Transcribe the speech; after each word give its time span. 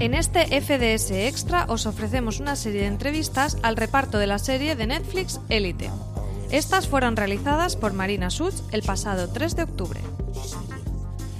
En 0.00 0.14
este 0.14 0.60
FDS 0.60 1.12
Extra 1.12 1.66
os 1.68 1.86
ofrecemos 1.86 2.40
una 2.40 2.56
serie 2.56 2.80
de 2.80 2.86
entrevistas 2.88 3.56
al 3.62 3.76
reparto 3.76 4.18
de 4.18 4.26
la 4.26 4.40
serie 4.40 4.74
de 4.74 4.88
Netflix 4.88 5.40
Elite. 5.48 5.90
Estas 6.50 6.88
fueron 6.88 7.14
realizadas 7.14 7.76
por 7.76 7.92
Marina 7.92 8.30
Such 8.30 8.54
el 8.72 8.82
pasado 8.82 9.28
3 9.28 9.54
de 9.54 9.62
octubre. 9.62 10.00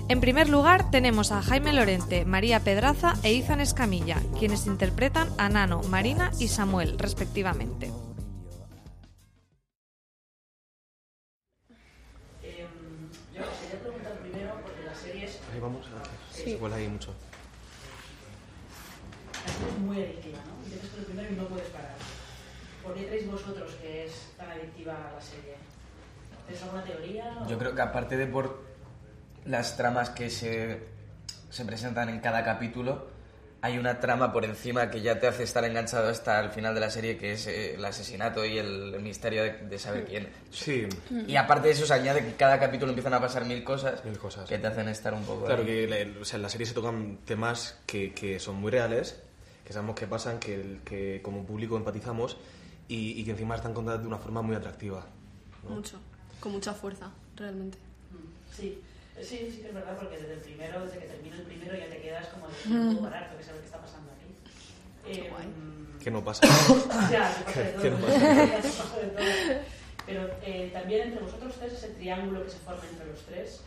En 0.08 0.20
primer 0.20 0.48
lugar 0.48 0.92
tenemos 0.92 1.32
a 1.32 1.42
Jaime 1.42 1.72
Lorente, 1.72 2.24
María 2.24 2.60
Pedraza 2.60 3.14
e 3.24 3.32
Izan 3.32 3.60
Escamilla, 3.60 4.22
quienes 4.38 4.66
interpretan 4.66 5.28
a 5.38 5.48
Nano, 5.48 5.82
Marina 5.90 6.30
y 6.38 6.46
Samuel, 6.48 6.98
respectivamente. 6.98 7.90
Sí. 16.50 16.54
igual 16.56 16.72
hay 16.74 16.88
mucho. 16.88 17.14
la 19.46 19.52
serie 19.52 19.68
es 19.72 19.78
muy 19.78 19.96
adictiva, 20.02 20.38
¿no? 20.46 20.64
Empiezas 20.64 20.90
con 20.90 20.98
el 21.00 21.06
primero 21.06 21.32
y 21.32 21.36
no 21.36 21.44
puedes 21.48 21.68
parar. 21.70 21.94
¿Por 22.82 22.94
qué 22.94 23.06
creéis 23.06 23.30
vosotros 23.30 23.72
que 23.80 24.06
es 24.06 24.12
tan 24.36 24.50
adictiva 24.50 24.94
la 25.14 25.20
serie? 25.20 25.54
¿Tenéis 26.46 26.62
alguna 26.64 26.84
teoría? 26.84 27.38
o- 27.42 27.48
Yo 27.48 27.58
creo 27.58 27.74
que 27.74 27.82
aparte 27.82 28.16
de 28.16 28.26
por 28.26 28.62
las 29.44 29.76
tramas 29.76 30.10
que 30.10 30.30
se, 30.30 30.86
se 31.50 31.64
presentan 31.64 32.08
en 32.08 32.20
cada 32.20 32.44
capítulo, 32.44 33.08
hay 33.60 33.76
una 33.76 33.98
trama 33.98 34.32
por 34.32 34.44
encima 34.44 34.88
que 34.90 35.00
ya 35.00 35.18
te 35.18 35.26
hace 35.26 35.42
estar 35.42 35.64
enganchado 35.64 36.08
hasta 36.08 36.38
el 36.40 36.50
final 36.50 36.74
de 36.74 36.80
la 36.80 36.90
serie, 36.90 37.16
que 37.18 37.32
es 37.32 37.46
eh, 37.48 37.74
el 37.74 37.84
asesinato 37.84 38.44
y 38.44 38.56
el, 38.58 38.94
el 38.94 39.00
misterio 39.02 39.42
de, 39.42 39.50
de 39.52 39.78
saber 39.78 40.04
quién. 40.04 40.28
Sí, 40.50 40.86
Y 41.26 41.34
aparte 41.36 41.66
de 41.68 41.74
eso 41.74 41.84
se 41.84 41.92
añade 41.94 42.24
que 42.24 42.34
cada 42.34 42.60
capítulo 42.60 42.90
empiezan 42.92 43.14
a 43.14 43.20
pasar 43.20 43.44
mil 43.44 43.64
cosas, 43.64 44.04
Mil 44.04 44.16
cosas. 44.18 44.48
que 44.48 44.58
te 44.58 44.66
hacen 44.68 44.88
estar 44.88 45.12
un 45.12 45.24
poco... 45.24 45.44
claro 45.46 45.62
ahí. 45.62 45.66
que 45.88 46.16
o 46.20 46.24
sea, 46.24 46.36
en 46.36 46.42
la 46.42 46.48
serie 46.48 46.66
se 46.66 46.74
tocan 46.74 47.18
temas 47.24 47.78
que, 47.86 48.12
que 48.14 48.38
son 48.38 48.56
muy 48.56 48.70
reales, 48.70 49.20
que 49.64 49.72
sabemos 49.72 49.96
que 49.96 50.06
pasan, 50.06 50.38
que, 50.38 50.54
el- 50.54 50.80
que 50.84 51.20
como 51.22 51.44
público 51.44 51.76
empatizamos 51.76 52.36
y, 52.86 53.20
y 53.20 53.24
que 53.24 53.32
encima 53.32 53.56
están 53.56 53.74
contadas 53.74 54.00
de 54.00 54.06
una 54.06 54.18
forma 54.18 54.40
muy 54.40 54.54
atractiva. 54.54 55.04
Mucho. 55.68 55.98
Con 56.40 56.52
mucha 56.52 56.72
fuerza, 56.72 57.10
realmente. 57.36 57.76
Sí. 58.56 58.80
Sí, 59.22 59.50
sí 59.52 59.60
que 59.62 59.68
es 59.68 59.74
verdad, 59.74 59.96
porque 59.98 60.16
desde 60.18 60.34
el 60.34 60.40
primero, 60.40 60.84
desde 60.84 60.98
que 60.98 61.06
termina 61.06 61.36
el 61.36 61.42
primero, 61.42 61.76
ya 61.76 61.88
te 61.88 62.00
quedas 62.00 62.26
como 62.28 62.46
de 62.48 62.54
no 62.70 62.92
puedo 62.92 63.02
parar, 63.10 63.26
tengo 63.28 63.38
que 63.38 63.44
saber 63.44 63.60
qué 63.60 63.66
está 63.66 63.78
pasando 63.80 64.10
aquí. 64.12 65.18
Eh, 65.18 65.30
mm, 65.30 65.98
Que 65.98 66.10
no 66.10 66.24
pasa. 66.24 66.46
Ya, 67.10 67.34
pasa 67.44 67.60
de 67.62 67.72
todo. 67.72 67.82
¿Qué 67.82 67.90
no 67.90 68.08
Ya 68.08 68.56
te 68.60 68.68
pasa 68.68 68.98
de 69.00 69.06
todo. 69.08 69.26
Pero 70.06 70.30
eh, 70.42 70.70
también 70.72 71.08
entre 71.08 71.22
vosotros 71.22 71.54
tres, 71.58 71.72
ese 71.74 71.88
triángulo 71.88 72.42
que 72.44 72.50
se 72.50 72.58
forma 72.58 72.82
entre 72.90 73.06
los 73.06 73.20
tres, 73.26 73.60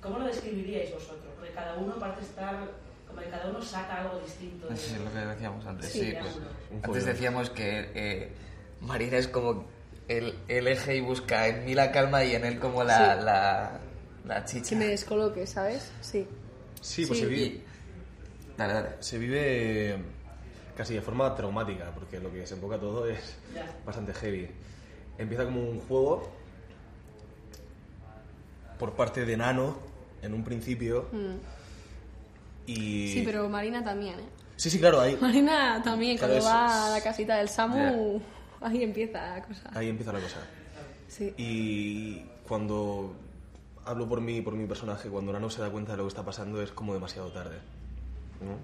¿cómo 0.00 0.18
lo 0.20 0.26
describiríais 0.26 0.92
vosotros? 0.94 1.32
Porque 1.36 1.50
cada 1.52 1.74
uno 1.74 1.94
parece 1.98 2.20
estar, 2.22 2.68
como 3.08 3.20
que 3.20 3.28
cada 3.28 3.48
uno 3.50 3.60
saca 3.62 4.02
algo 4.02 4.20
distinto. 4.20 4.68
de- 4.68 4.74
Eso 4.74 4.94
es 4.94 5.00
lo 5.00 5.12
que 5.12 5.18
decíamos 5.18 5.66
antes. 5.66 5.90
Sí, 5.90 6.00
Sí, 6.00 6.16
pues, 6.20 6.38
antes 6.84 7.04
decíamos 7.04 7.50
que 7.50 7.90
eh, 7.94 8.32
Marina 8.80 9.16
es 9.18 9.26
como 9.26 9.64
el, 10.06 10.38
el 10.46 10.68
eje 10.68 10.96
y 10.96 11.00
busca 11.00 11.48
en 11.48 11.64
mí 11.64 11.74
la 11.74 11.90
calma 11.90 12.22
y 12.24 12.34
en 12.36 12.44
él 12.44 12.60
como 12.60 12.84
la, 12.84 13.16
Sí. 13.18 13.24
la, 13.24 13.80
la 14.26 14.44
chicha. 14.44 14.70
Que 14.70 14.76
me 14.76 14.86
descoloque, 14.86 15.46
¿sabes? 15.46 15.90
Sí. 16.00 16.26
Sí, 16.80 17.06
pues 17.06 17.18
Sí. 17.18 17.24
se 17.24 17.30
vive, 17.30 17.60
Dale, 18.56 18.72
dale. 18.74 18.88
se 19.00 19.18
vive 19.18 19.96
casi 20.76 20.94
de 20.94 21.02
forma 21.02 21.34
traumática, 21.34 21.90
porque 21.94 22.18
lo 22.18 22.32
que 22.32 22.46
se 22.46 22.54
enfoca 22.54 22.78
todo 22.78 23.06
es 23.08 23.36
Ya. 23.54 23.66
bastante 23.84 24.12
heavy. 24.14 24.48
Empieza 25.18 25.44
como 25.44 25.60
un 25.60 25.80
juego 25.80 26.30
por 28.78 28.94
parte 28.94 29.24
de 29.24 29.36
Nano 29.36 29.76
en 30.22 30.34
un 30.34 30.42
principio 30.44 31.06
y... 32.66 33.08
Sí, 33.12 33.22
pero 33.24 33.48
Marina 33.48 33.82
también, 33.84 34.18
¿eh? 34.18 34.24
Sí, 34.56 34.70
sí, 34.70 34.78
claro, 34.78 35.00
ahí, 35.00 35.16
Marina 35.20 35.80
también, 35.82 36.16
Claro, 36.16 36.34
cuando 36.34 36.46
es- 36.48 36.52
va 36.54 36.86
a 36.86 36.90
la 36.90 37.00
casita 37.02 37.36
del 37.36 37.48
Samu, 37.48 38.20
ahí 38.60 38.82
empieza 38.82 39.36
la 39.38 39.42
cosa. 39.42 39.70
ahí 39.74 39.88
empieza 39.88 40.12
la 40.12 40.20
cosa. 40.20 40.36
Sí. 41.08 41.34
Y 41.36 42.22
cuando 42.46 43.14
hablo 43.84 44.08
por 44.08 44.20
mí, 44.20 44.40
por 44.40 44.54
mi 44.54 44.66
personaje, 44.66 45.08
cuando 45.08 45.32
Nano 45.32 45.50
se 45.50 45.60
da 45.60 45.70
cuenta 45.70 45.92
de 45.92 45.98
lo 45.98 46.04
que 46.04 46.08
está 46.08 46.24
pasando 46.24 46.62
es 46.62 46.70
como 46.72 46.94
demasiado 46.94 47.28
tarde. 47.30 47.58
¿no? 48.40 48.56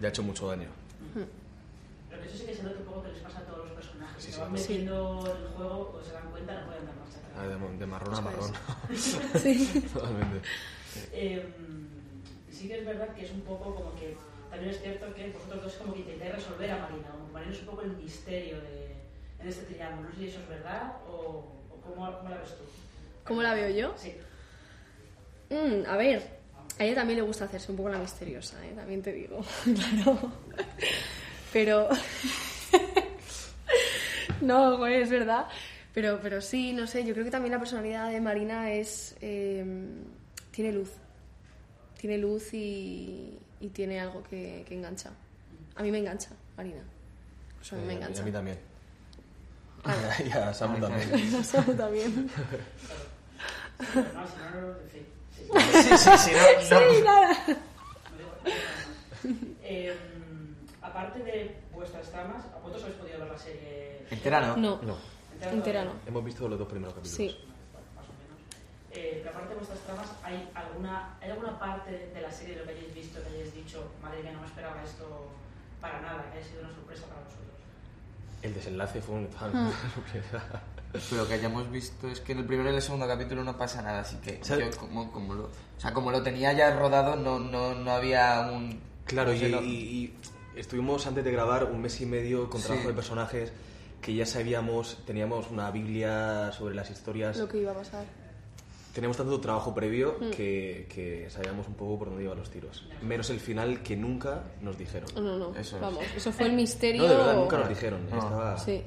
Ya 0.00 0.08
ha 0.08 0.10
hecho 0.10 0.22
mucho 0.22 0.46
daño. 0.48 0.68
Pero 1.14 2.22
que 2.22 2.28
eso 2.28 2.38
sí 2.38 2.46
que 2.46 2.54
se 2.54 2.62
nota 2.62 2.78
un 2.80 2.84
poco 2.86 3.02
que 3.04 3.08
les 3.10 3.18
pasa 3.20 3.38
a 3.40 3.42
todos 3.42 3.58
los 3.66 3.70
personajes. 3.70 4.22
Sí, 4.22 4.30
se 4.30 4.36
sí. 4.36 4.40
van 4.40 4.52
metiendo 4.52 5.24
en 5.36 5.42
el 5.42 5.48
juego, 5.48 5.98
o 6.00 6.04
se 6.04 6.12
dan 6.12 6.30
cuenta, 6.30 6.60
no 6.60 6.66
pueden 6.66 6.86
dar 6.86 6.94
marcha 6.96 7.18
atrás. 7.18 7.32
Ah, 7.36 7.68
De, 7.72 7.78
de 7.78 7.86
marrón 7.86 8.14
a 8.14 8.20
marrón. 8.20 8.52
Sí. 8.96 9.84
Totalmente. 9.92 10.48
Eh, 11.12 11.46
sí 12.50 12.68
que 12.68 12.78
es 12.78 12.86
verdad 12.86 13.14
que 13.14 13.24
es 13.24 13.30
un 13.32 13.40
poco 13.42 13.74
como 13.74 13.94
que 13.94 14.16
también 14.50 14.70
es 14.70 14.80
cierto 14.80 15.14
que 15.14 15.30
vosotros 15.30 15.62
dos 15.62 15.72
como 15.74 15.92
que 15.94 16.00
intentáis 16.00 16.34
resolver 16.36 16.70
a 16.70 16.78
Marina. 16.78 17.08
Marina 17.32 17.52
es 17.52 17.60
un 17.60 17.66
poco 17.66 17.82
el 17.82 17.96
misterio 17.96 18.60
de, 18.62 18.96
en 19.40 19.46
este 19.48 19.64
triángulo. 19.72 20.08
No 20.08 20.14
sé 20.14 20.20
si 20.22 20.28
eso 20.28 20.40
es 20.40 20.48
verdad 20.48 20.96
o, 21.08 21.12
o 21.70 21.80
cómo, 21.82 22.16
cómo 22.18 22.28
la 22.30 22.38
ves 22.38 22.56
tú. 22.56 22.64
¿Cómo 23.28 23.42
la 23.42 23.54
veo 23.54 23.68
yo? 23.68 23.94
Sí. 23.96 24.14
Mm, 25.50 25.86
a 25.86 25.96
ver, 25.96 26.22
a 26.78 26.84
ella 26.84 26.94
también 26.94 27.18
le 27.18 27.24
gusta 27.24 27.44
hacerse 27.44 27.70
un 27.70 27.76
poco 27.76 27.90
la 27.90 27.98
misteriosa, 27.98 28.64
¿eh? 28.66 28.72
también 28.74 29.02
te 29.02 29.12
digo, 29.12 29.40
claro. 29.64 30.32
Pero... 31.52 31.88
no, 34.40 34.78
güey, 34.78 35.02
es 35.02 35.10
verdad. 35.10 35.46
Pero, 35.92 36.20
pero 36.22 36.40
sí, 36.40 36.72
no 36.72 36.86
sé, 36.86 37.04
yo 37.04 37.12
creo 37.12 37.24
que 37.24 37.30
también 37.30 37.52
la 37.52 37.58
personalidad 37.58 38.10
de 38.10 38.20
Marina 38.20 38.72
es... 38.72 39.16
eh, 39.20 39.64
tiene 40.50 40.72
luz. 40.72 40.90
Tiene 41.98 42.18
luz 42.18 42.54
y, 42.54 43.38
y 43.60 43.68
tiene 43.68 44.00
algo 44.00 44.22
que, 44.22 44.64
que 44.66 44.74
engancha. 44.74 45.10
A 45.76 45.82
mí 45.82 45.90
me 45.90 45.98
engancha, 45.98 46.30
Marina. 46.56 46.82
A 47.72 47.74
mí 47.76 47.84
me 47.86 47.94
engancha. 47.94 48.18
Y 48.18 48.22
a 48.22 48.24
mí 48.24 48.32
también. 48.32 48.58
Ah. 49.84 49.94
y 50.24 50.30
a 50.30 50.52
Samu 50.52 50.80
también. 50.80 51.34
A 51.36 51.44
Samu 51.44 51.74
también. 51.74 52.30
No, 53.78 53.86
si 53.86 53.94
no, 53.94 54.60
no, 54.60 54.80
en 54.80 54.90
fin. 54.90 55.06
Sí, 55.34 55.96
sí. 55.96 56.08
Sí, 56.18 56.32
no, 56.70 56.80
no. 56.80 56.94
Sí, 56.94 57.02
nada. 57.04 57.36
Eh, 59.62 59.96
aparte 60.82 61.18
de 61.20 61.56
vuestras 61.72 62.10
tramas, 62.10 62.44
¿a 62.54 62.58
vosotros 62.58 62.82
habéis 62.84 62.98
podido 62.98 63.18
ver 63.20 63.28
la 63.30 63.38
serie? 63.38 64.06
Entera 64.10 64.40
no. 64.40 64.56
No, 64.56 64.80
No, 64.82 64.96
Entera 65.34 65.52
entera 65.52 65.84
no. 65.84 65.92
hemos 66.06 66.24
visto 66.24 66.48
los 66.48 66.58
dos 66.58 66.68
primeros 66.68 66.94
capítulos. 66.94 67.16
Sí. 67.16 67.38
más 67.94 68.04
o 68.08 68.12
menos. 68.18 68.38
Eh, 68.92 69.18
pero 69.22 69.30
aparte 69.30 69.50
de 69.50 69.54
vuestras 69.56 69.80
tramas, 69.80 70.08
¿hay 70.22 70.48
alguna, 70.54 71.16
¿hay 71.20 71.30
alguna 71.30 71.58
parte 71.58 72.10
de 72.12 72.20
la 72.20 72.32
serie 72.32 72.54
de 72.54 72.60
lo 72.60 72.66
que 72.66 72.72
hayáis 72.72 72.94
visto 72.94 73.22
que 73.22 73.28
hayáis 73.28 73.54
dicho, 73.54 73.90
madre 74.02 74.22
mía, 74.22 74.32
no 74.32 74.40
me 74.40 74.46
esperaba 74.46 74.82
esto 74.82 75.30
para 75.80 76.00
nada, 76.00 76.30
que 76.32 76.38
haya 76.38 76.48
sido 76.48 76.62
una 76.62 76.74
sorpresa 76.74 77.06
para 77.06 77.20
vosotros? 77.20 77.44
El 78.42 78.54
desenlace 78.54 79.00
fue 79.00 79.14
un... 79.16 79.28
Ah. 79.38 79.70
Pero 81.10 81.28
que 81.28 81.34
hayamos 81.34 81.70
visto 81.70 82.08
es 82.08 82.20
que 82.20 82.32
en 82.32 82.38
el 82.38 82.44
primero 82.46 82.70
y 82.72 82.74
el 82.76 82.82
segundo 82.82 83.06
capítulo 83.06 83.44
no 83.44 83.56
pasa 83.58 83.82
nada, 83.82 84.00
así 84.00 84.16
que 84.16 84.40
yo 84.42 84.56
como, 84.78 85.12
como 85.12 85.34
lo, 85.34 85.44
o 85.44 85.50
sea, 85.80 85.92
como 85.92 86.10
lo 86.10 86.22
tenía 86.22 86.52
ya 86.54 86.74
rodado 86.78 87.14
no, 87.16 87.38
no, 87.38 87.74
no 87.74 87.90
había 87.90 88.50
un... 88.52 88.80
Claro, 89.04 89.30
no 89.30 89.36
y, 89.36 89.38
sé, 89.38 89.48
no- 89.50 89.60
y- 89.62 89.66
y 90.54 90.58
estuvimos 90.58 91.06
antes 91.06 91.24
de 91.24 91.30
grabar 91.32 91.64
un 91.64 91.82
mes 91.82 92.00
y 92.00 92.06
medio 92.06 92.48
con 92.48 92.60
trabajo 92.62 92.82
Sí. 92.84 92.88
de 92.88 92.94
personajes 92.94 93.52
que 94.00 94.14
ya 94.14 94.24
sabíamos, 94.24 94.98
teníamos 95.06 95.50
una 95.50 95.70
biblia 95.70 96.50
sobre 96.52 96.74
las 96.74 96.88
historias, 96.90 97.36
Lo 97.36 97.48
que 97.48 97.58
iba 97.58 97.72
a 97.72 97.74
pasar. 97.74 98.04
teníamos 98.94 99.16
tanto 99.18 99.38
trabajo 99.40 99.74
previo 99.74 100.16
Mm. 100.20 100.30
que, 100.30 100.86
que 100.92 101.28
sabíamos 101.30 101.68
un 101.68 101.74
poco 101.74 101.98
por 101.98 102.08
dónde 102.08 102.24
iban 102.24 102.38
los 102.38 102.50
tiros. 102.50 102.88
Menos 103.02 103.28
el 103.30 103.40
final 103.40 103.82
que 103.82 103.94
nunca 103.96 104.42
nos 104.62 104.78
dijeron. 104.78 105.08
No, 105.14 105.20
no, 105.20 105.36
no. 105.36 105.56
Eso 105.58 105.76
es. 105.76 105.82
Vamos, 105.82 106.02
eso 106.16 106.32
fue 106.32 106.46
el 106.46 106.54
misterio. 106.54 107.02
No, 107.02 107.08
de 107.08 107.16
verdad, 107.16 107.34
nunca 107.34 107.58
nos 107.58 107.68
dijeron. 107.68 108.08
No. 108.10 108.16
Estaba 108.18 108.58
Sí. 108.58 108.82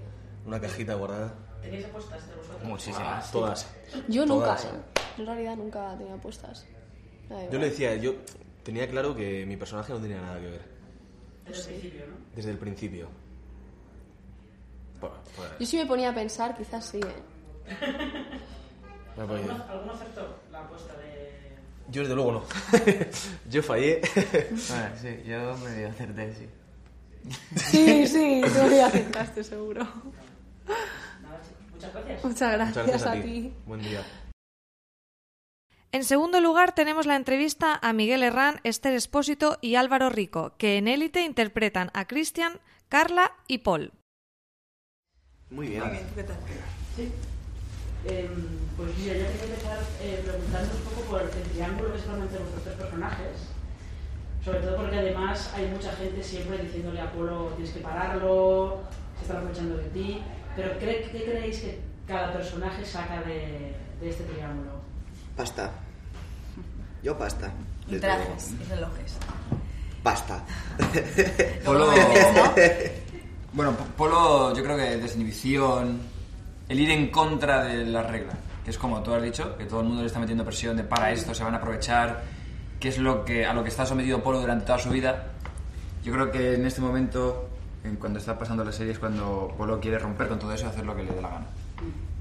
una 0.48 0.60
cajita 0.60 0.96
guardada. 0.96 1.34
¿Tenéis 1.62 1.86
apuestas 1.86 2.28
de 2.28 2.36
vosotros? 2.36 2.63
Muchísimas. 2.63 3.31
Todas. 3.31 3.68
Yo 4.08 4.25
nunca, 4.25 4.56
Todas. 4.56 4.66
¿eh? 4.66 4.69
En 5.18 5.25
realidad 5.25 5.56
nunca 5.56 5.96
tenía 5.98 6.16
puestas. 6.16 6.66
Da 7.30 7.50
Yo 7.50 7.60
le 7.60 7.69
decía, 7.69 7.96
yo 7.96 8.16
tenía 8.63 8.90
claro 8.90 9.16
que 9.16 9.46
mi 9.46 9.58
personaje 9.58 9.94
no 9.94 10.00
tenía 10.00 10.22
nada 10.22 10.40
que 10.40 10.48
ver. 10.48 10.62
Desde 11.46 11.72
el 11.72 11.78
principio, 11.78 12.08
¿no? 12.08 12.16
Desde 12.36 12.52
el 12.52 12.58
principio. 12.58 13.08
Bueno, 15.00 15.16
pues, 15.36 15.50
Yo 15.60 15.66
sí 15.66 15.78
me 15.78 15.86
ponía 15.86 16.10
a 16.10 16.13
pensar, 16.13 16.56
quizás 16.56 16.86
sí, 16.86 17.00
¿eh? 17.00 17.78
¿Alguno, 19.18 19.63
alguno 19.69 19.94
acertó 19.94 20.40
la 20.52 20.60
apuesta 20.62 20.94
de...? 20.98 21.58
Yo 21.90 22.02
desde 22.02 22.16
luego 22.16 22.31
no. 22.31 22.44
yo 23.50 23.62
fallé. 23.63 24.02
Ah, 24.72 24.92
sí, 25.00 25.22
yo 25.25 25.58
medio 25.58 25.90
acerté, 25.90 26.34
sí. 26.36 26.48
Sí, 27.56 28.08
sí, 28.08 28.42
tú 28.44 28.63
me 28.69 28.81
aceptaste 28.81 29.44
seguro. 29.44 29.88
Muchas 31.81 31.94
gracias. 31.94 32.24
Muchas 32.24 32.51
gracias, 32.51 32.68
Muchas 32.69 32.88
gracias 32.88 33.06
a, 33.07 33.12
a 33.12 33.16
ti. 33.16 33.22
ti. 33.22 33.54
Buen 33.66 33.81
día. 33.81 34.06
En 35.92 36.04
segundo 36.06 36.39
lugar 36.39 36.74
tenemos 36.74 37.06
la 37.06 37.16
entrevista 37.16 37.78
a 37.81 37.92
Miguel 37.92 38.24
Herrán, 38.24 38.62
Esther 38.63 38.94
Espósito 38.94 39.57
y 39.62 39.75
Álvaro 39.75 40.10
Rico, 40.10 40.54
que 40.57 40.78
en 40.78 40.88
Élite 40.88 41.24
interpretan 41.25 41.92
a 41.94 42.06
Cristian, 42.06 42.60
Carla 42.88 43.33
y 43.48 43.60
Paul. 43.60 43.92
Muy 45.50 45.68
bien. 45.68 45.83
Sí. 46.95 47.12
Em, 48.06 48.30
pues 48.77 48.98
mira, 48.98 49.13
yo 49.16 49.25
quería 49.25 49.44
empezar 49.44 49.80
eh, 50.01 50.22
preguntando 50.25 50.75
un 50.75 50.81
poco 50.84 51.01
por 51.10 51.22
el 51.24 51.30
triángulo 51.30 51.94
que 51.94 52.00
se 52.00 52.06
forma 52.06 52.24
entre 52.24 52.39
vuestros 52.39 52.63
tres 52.63 52.75
personajes. 52.75 53.38
Sobre 54.45 54.60
todo 54.60 54.77
porque 54.77 54.98
además 54.98 55.51
hay 55.56 55.68
mucha 55.68 55.92
gente 55.94 56.24
siempre 56.24 56.57
diciéndole 56.60 57.00
a 57.01 57.06
Apolo 57.06 57.48
tienes 57.57 57.74
que 57.74 57.81
pararlo, 57.81 58.80
se 59.18 59.24
están 59.24 59.38
aprovechando 59.38 59.77
de 59.77 59.89
ti. 59.89 60.22
Pero 60.56 60.77
¿qué, 60.80 61.09
qué 61.12 61.24
creéis 61.24 61.59
que 61.59 61.80
cada 62.07 62.33
personaje 62.33 62.83
saca 62.86 63.21
de, 63.21 63.75
de 64.01 64.09
este 64.09 64.24
triángulo? 64.25 64.81
Pasta. 65.36 65.71
Yo 67.03 67.18
pasta. 67.18 67.51
Y 67.88 67.98
trajes 67.98 68.53
y 68.59 68.69
relojes. 68.69 69.18
Pasta. 70.03 70.44
Polo. 71.65 71.92
Bueno, 73.53 73.75
Polo, 73.98 74.56
yo 74.56 74.63
creo 74.63 74.77
que 74.77 74.95
desinhibición, 74.95 76.00
el 76.69 76.80
ir 76.80 76.89
en 76.89 77.12
contra 77.12 77.65
de 77.65 77.83
las 77.83 78.09
reglas, 78.09 78.38
que 78.63 78.71
es 78.71 78.77
como 78.77 79.03
tú 79.03 79.13
has 79.13 79.21
dicho, 79.21 79.57
que 79.57 79.65
todo 79.65 79.81
el 79.81 79.88
mundo 79.88 80.03
le 80.03 80.07
está 80.07 80.19
metiendo 80.19 80.45
presión 80.45 80.77
de 80.77 80.86
para 80.86 81.12
esto, 81.12 81.33
se 81.36 81.44
van 81.44 81.56
a 81.56 81.57
aprovechar, 81.57 82.24
que 82.80 82.88
es 82.88 82.98
lo 82.98 83.25
que, 83.25 83.45
a 83.45 83.53
lo 83.53 83.62
que 83.62 83.68
está 83.68 83.86
sometido 83.86 84.24
Polo 84.24 84.39
durante 84.39 84.65
toda 84.65 84.80
su 84.80 84.89
vida. 84.89 85.31
Yo 86.01 86.13
creo 86.13 86.31
que 86.31 86.53
en 86.56 86.65
este 86.65 86.80
momento, 86.80 87.50
en 87.50 87.50
cuando 88.00 88.19
está 88.19 88.38
pasando 88.38 88.63
la 88.63 88.72
serie, 88.72 88.94
es 88.94 89.00
cuando 89.00 89.54
Polo 89.57 89.80
quiere 89.80 89.98
romper 89.98 90.28
con 90.28 90.39
todo 90.39 90.54
eso 90.54 90.66
y 90.66 90.69
hacer 90.69 90.86
lo 90.86 90.95
que 90.95 91.04
le 91.04 91.13
dé 91.13 91.22
la 91.22 91.30
gana. 91.30 91.45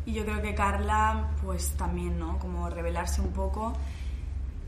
Y 0.06 0.14
yo 0.14 0.24
creo 0.24 0.40
que 0.40 0.54
Carla, 0.54 1.28
pues 1.44 1.72
también, 1.76 2.18
¿no? 2.18 2.38
Como 2.38 2.70
revelarse 2.70 3.20
un 3.20 3.32
poco, 3.32 3.74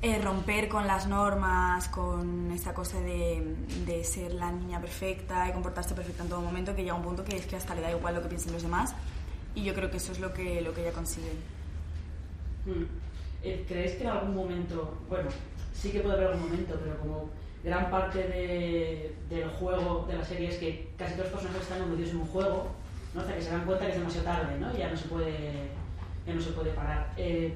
eh, 0.03 0.21
romper 0.21 0.69
con 0.69 0.87
las 0.87 1.07
normas, 1.07 1.89
con 1.89 2.51
esta 2.53 2.75
cosa 2.75 3.01
de, 3.01 3.57
de 3.87 4.05
ser 4.05 4.35
la 4.35 4.53
niña 4.53 4.81
perfecta 4.81 5.49
y 5.49 5.53
comportarse 5.53 5.95
perfecta 5.95 6.25
en 6.25 6.29
todo 6.29 6.41
momento, 6.43 6.75
que 6.75 6.83
llega 6.83 6.95
un 6.95 7.03
punto 7.03 7.25
que 7.25 7.37
es 7.37 7.47
que 7.47 7.57
hasta 7.57 7.75
le 7.75 7.81
da 7.81 7.91
igual 7.91 8.15
lo 8.15 8.23
que 8.23 8.29
piensen 8.29 8.53
los 8.53 8.63
demás. 8.63 8.95
Y 9.55 9.65
yo 9.65 9.75
creo 9.75 9.91
que 9.91 9.97
eso 9.97 10.13
es 10.13 10.21
lo 10.21 10.33
que, 10.33 10.61
lo 10.61 10.75
que 10.75 10.83
ella 10.83 10.93
consigue. 10.93 11.33
Mm. 12.67 12.85
Eh, 13.43 13.65
¿Creéis 13.67 13.93
que 13.93 14.05
en 14.05 14.11
algún 14.11 14.35
momento, 14.35 14.99
bueno, 15.09 15.31
sí 15.75 15.91
que 15.91 16.01
puede 16.01 16.15
haber 16.17 16.29
algún 16.29 16.51
momento, 16.51 16.79
pero 16.83 16.99
como 16.99 17.31
gran 17.65 17.91
parte 17.91 18.19
de- 18.19 19.15
del 19.31 19.49
juego 19.51 20.05
de 20.09 20.17
la 20.19 20.25
serie 20.25 20.49
es 20.49 20.57
que 20.57 20.89
casi 20.97 21.15
todos 21.15 21.31
los 21.31 21.41
personajes 21.41 21.63
están 21.71 21.91
metidos 21.91 22.11
en 22.11 22.17
un 22.19 22.27
juego, 22.27 22.71
¿no? 23.15 23.21
hasta 23.21 23.35
que 23.35 23.43
se 23.43 23.51
dan 23.51 23.65
cuenta 23.65 23.87
que 23.87 23.93
es 23.93 23.99
demasiado 23.99 24.25
tarde, 24.27 24.59
¿no? 24.59 24.75
Y 24.75 24.79
ya 24.79 24.91
no 24.91 24.97
se 24.97 25.09
puede, 25.09 25.35
ya 26.27 26.35
no 26.35 26.41
se 26.41 26.51
puede 26.51 26.71
parar. 26.73 27.13
Eh, 27.17 27.55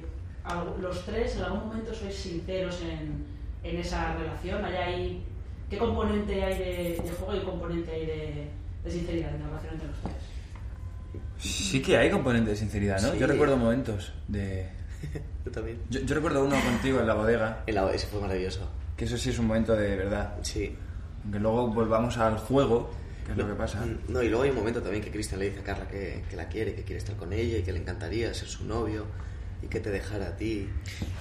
los 0.81 1.03
tres, 1.05 1.35
en 1.35 1.43
algún 1.43 1.67
momento 1.67 1.93
sois 1.93 2.15
sinceros 2.15 2.81
en, 2.81 3.25
en 3.63 3.77
esa 3.81 4.15
relación, 4.15 4.63
¿Hay 4.63 4.75
ahí, 4.75 5.23
¿qué 5.69 5.77
componente 5.77 6.41
hay 6.43 6.57
de, 6.57 7.01
de 7.03 7.11
juego 7.11 7.35
y 7.35 7.39
qué 7.39 7.45
componente 7.45 7.91
hay 7.91 8.05
de, 8.05 8.47
de 8.83 8.91
sinceridad 8.91 9.35
en 9.35 9.41
la 9.41 9.47
relación 9.47 9.73
entre 9.73 9.87
los 9.89 9.97
tres? 10.01 10.15
Sí 11.37 11.81
que 11.81 11.97
hay 11.97 12.09
componente 12.09 12.51
de 12.51 12.55
sinceridad, 12.55 13.01
¿no? 13.01 13.11
Sí. 13.11 13.19
Yo 13.19 13.27
recuerdo 13.27 13.57
momentos 13.57 14.13
de... 14.27 14.69
Yo 15.45 15.51
también. 15.51 15.79
Yo, 15.89 15.99
yo 16.01 16.15
recuerdo 16.15 16.43
uno 16.43 16.55
contigo 16.61 16.99
en 16.99 17.07
la 17.07 17.13
bodega, 17.13 17.63
El 17.67 17.77
ese 17.93 18.07
fue 18.07 18.19
maravilloso. 18.19 18.67
Que 18.97 19.05
eso 19.05 19.17
sí 19.17 19.29
es 19.29 19.39
un 19.39 19.47
momento 19.47 19.73
de 19.75 19.95
verdad. 19.95 20.35
Sí. 20.41 20.75
Aunque 21.23 21.39
luego 21.39 21.67
volvamos 21.67 22.17
al 22.17 22.37
juego, 22.37 22.89
que 23.25 23.31
es 23.31 23.37
lo 23.37 23.47
que 23.47 23.53
pasa. 23.53 23.79
Mm, 23.85 24.11
No, 24.11 24.21
y 24.23 24.27
luego 24.29 24.43
hay 24.43 24.49
un 24.49 24.55
momento 24.57 24.81
también 24.81 25.03
que 25.03 25.11
Cristian 25.11 25.39
le 25.39 25.49
dice 25.49 25.59
a 25.59 25.63
Carla 25.63 25.87
que, 25.87 26.23
que 26.29 26.35
la 26.35 26.47
quiere, 26.47 26.73
que 26.75 26.83
quiere 26.83 26.97
estar 26.97 27.15
con 27.15 27.31
ella 27.31 27.57
y 27.59 27.63
que 27.63 27.71
le 27.71 27.79
encantaría 27.79 28.33
ser 28.33 28.47
su 28.47 28.65
novio 28.65 29.05
y 29.61 29.67
que 29.67 29.79
te 29.79 29.89
dejara 29.91 30.27
a 30.27 30.35
ti. 30.35 30.69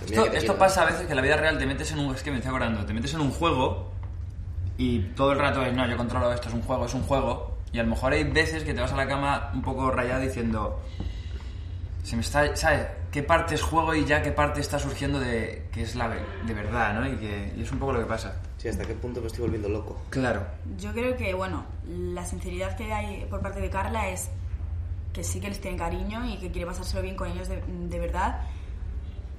Mira 0.09 0.23
Esto, 0.23 0.25
esto 0.27 0.39
quiero. 0.41 0.59
pasa 0.59 0.83
a 0.83 0.87
veces 0.87 1.03
que 1.03 1.11
en 1.13 1.17
la 1.17 1.23
vida 1.23 1.37
real 1.37 1.59
te 1.59 1.67
metes 1.67 1.91
en 1.93 1.99
un... 2.01 2.15
Es 2.15 2.23
que 2.23 2.31
me 2.31 2.37
estoy 2.39 2.49
acordando, 2.51 2.85
te 2.85 2.95
metes 2.95 3.13
en 3.15 3.21
un 3.21 3.31
juego 3.31 3.93
y 4.79 5.01
todo 5.15 5.33
el 5.33 5.39
rato 5.39 5.63
es, 5.65 5.73
no, 5.75 5.89
yo 5.89 5.97
controlo 5.97 6.33
esto, 6.33 6.49
es 6.49 6.55
un 6.55 6.63
juego, 6.63 6.87
es 6.87 6.95
un 6.95 7.03
juego. 7.03 7.59
Y 7.73 7.79
a 7.79 7.83
lo 7.83 7.91
mejor 7.91 8.13
hay 8.13 8.25
veces 8.25 8.63
que 8.63 8.73
te 8.75 8.81
vas 8.81 8.93
a 8.93 8.97
la 8.97 9.09
cama 9.09 9.51
un 9.55 9.63
poco 9.63 9.91
rayado 9.91 10.21
diciendo, 10.23 10.81
se 12.07 12.15
me 12.15 12.23
está, 12.23 12.55
¿sabes? 12.55 12.87
¿Qué 13.11 13.25
parte 13.25 13.57
es 13.57 13.63
juego 13.63 13.93
y 13.93 14.05
ya 14.05 14.23
qué 14.23 14.31
parte 14.31 14.61
está 14.61 14.79
surgiendo 14.79 15.19
de 15.19 15.67
que 15.73 15.83
es 15.83 15.97
la 15.97 16.09
de 16.09 16.55
verdad, 16.55 16.95
¿no? 16.95 17.05
Y, 17.05 17.17
que, 17.17 17.53
y 17.57 17.63
es 17.63 17.73
un 17.73 17.81
poco 17.81 17.95
lo 17.95 17.99
que 17.99 18.07
pasa. 18.07 18.37
Sí, 18.59 18.69
hasta 18.69 18.85
qué 18.85 18.95
punto 18.95 19.21
me 19.21 19.27
estoy 19.27 19.41
volviendo 19.41 19.69
loco. 19.69 20.01
Claro. 20.09 20.47
Yo 20.79 20.93
creo 20.93 21.17
que, 21.17 21.35
bueno, 21.35 21.65
la 21.89 22.25
sinceridad 22.25 22.77
que 22.77 22.93
hay 22.93 23.25
por 23.29 23.41
parte 23.41 23.61
de 23.61 23.69
Carla 23.71 24.09
es 24.09 24.29
que 25.13 25.25
sí 25.25 25.41
que 25.41 25.49
les 25.49 25.61
tiene 25.61 25.77
cariño 25.77 26.25
y 26.31 26.37
que 26.37 26.53
quiere 26.53 26.65
pasárselo 26.65 27.03
bien 27.03 27.17
con 27.17 27.29
ellos 27.29 27.49
de, 27.49 27.61
de 27.67 27.99
verdad, 27.99 28.41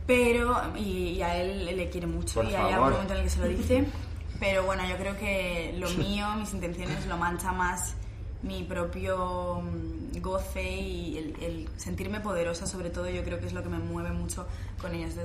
pero, 0.05 0.75
y, 0.75 1.11
y 1.11 1.21
a 1.21 1.37
él 1.37 1.65
le 1.65 1.89
quiere 1.89 2.07
mucho 2.07 2.41
Por 2.41 2.51
y 2.51 2.55
hay 2.55 2.73
algún 2.73 2.91
momento 2.91 3.13
en 3.13 3.19
el 3.19 3.23
que 3.23 3.29
se 3.29 3.39
lo 3.39 3.47
dice, 3.47 3.85
pero 4.41 4.65
bueno, 4.65 4.85
yo 4.89 4.97
creo 4.97 5.17
que 5.17 5.73
lo 5.77 5.89
mío, 5.91 6.27
mis 6.37 6.53
intenciones, 6.53 7.05
lo 7.07 7.15
mancha 7.15 7.53
más 7.53 7.95
mi 8.43 8.63
propio 8.63 9.61
mm, 9.61 9.96
goce 10.21 10.63
y 10.63 11.17
el, 11.17 11.43
el 11.43 11.69
sentirme 11.77 12.19
poderosa, 12.19 12.65
sobre 12.65 12.89
todo, 12.89 13.09
yo 13.09 13.23
creo 13.23 13.39
que 13.39 13.47
es 13.47 13.53
lo 13.53 13.63
que 13.63 13.69
me 13.69 13.79
mueve 13.79 14.11
mucho 14.11 14.47
con 14.81 14.93
ellos, 14.93 15.15
de, 15.15 15.23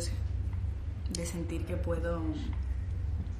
de 1.18 1.26
sentir 1.26 1.64
que 1.64 1.76
puedo 1.76 2.20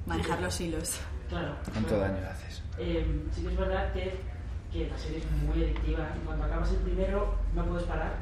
manejar 0.05 0.41
los 0.41 0.59
hilos. 0.61 0.99
Claro. 1.29 1.55
¿Cuánto 1.71 1.97
daño 1.97 2.27
haces? 2.29 2.61
Eh, 2.77 3.05
sí 3.33 3.41
que 3.41 3.47
es 3.47 3.57
verdad 3.57 3.93
que, 3.93 4.19
que 4.71 4.87
la 4.87 4.97
serie 4.97 5.19
es 5.19 5.31
muy 5.31 5.63
adictiva. 5.63 6.15
Cuando 6.25 6.43
acabas 6.43 6.71
el 6.71 6.77
primero 6.77 7.35
no 7.55 7.65
puedes 7.65 7.85
parar, 7.85 8.21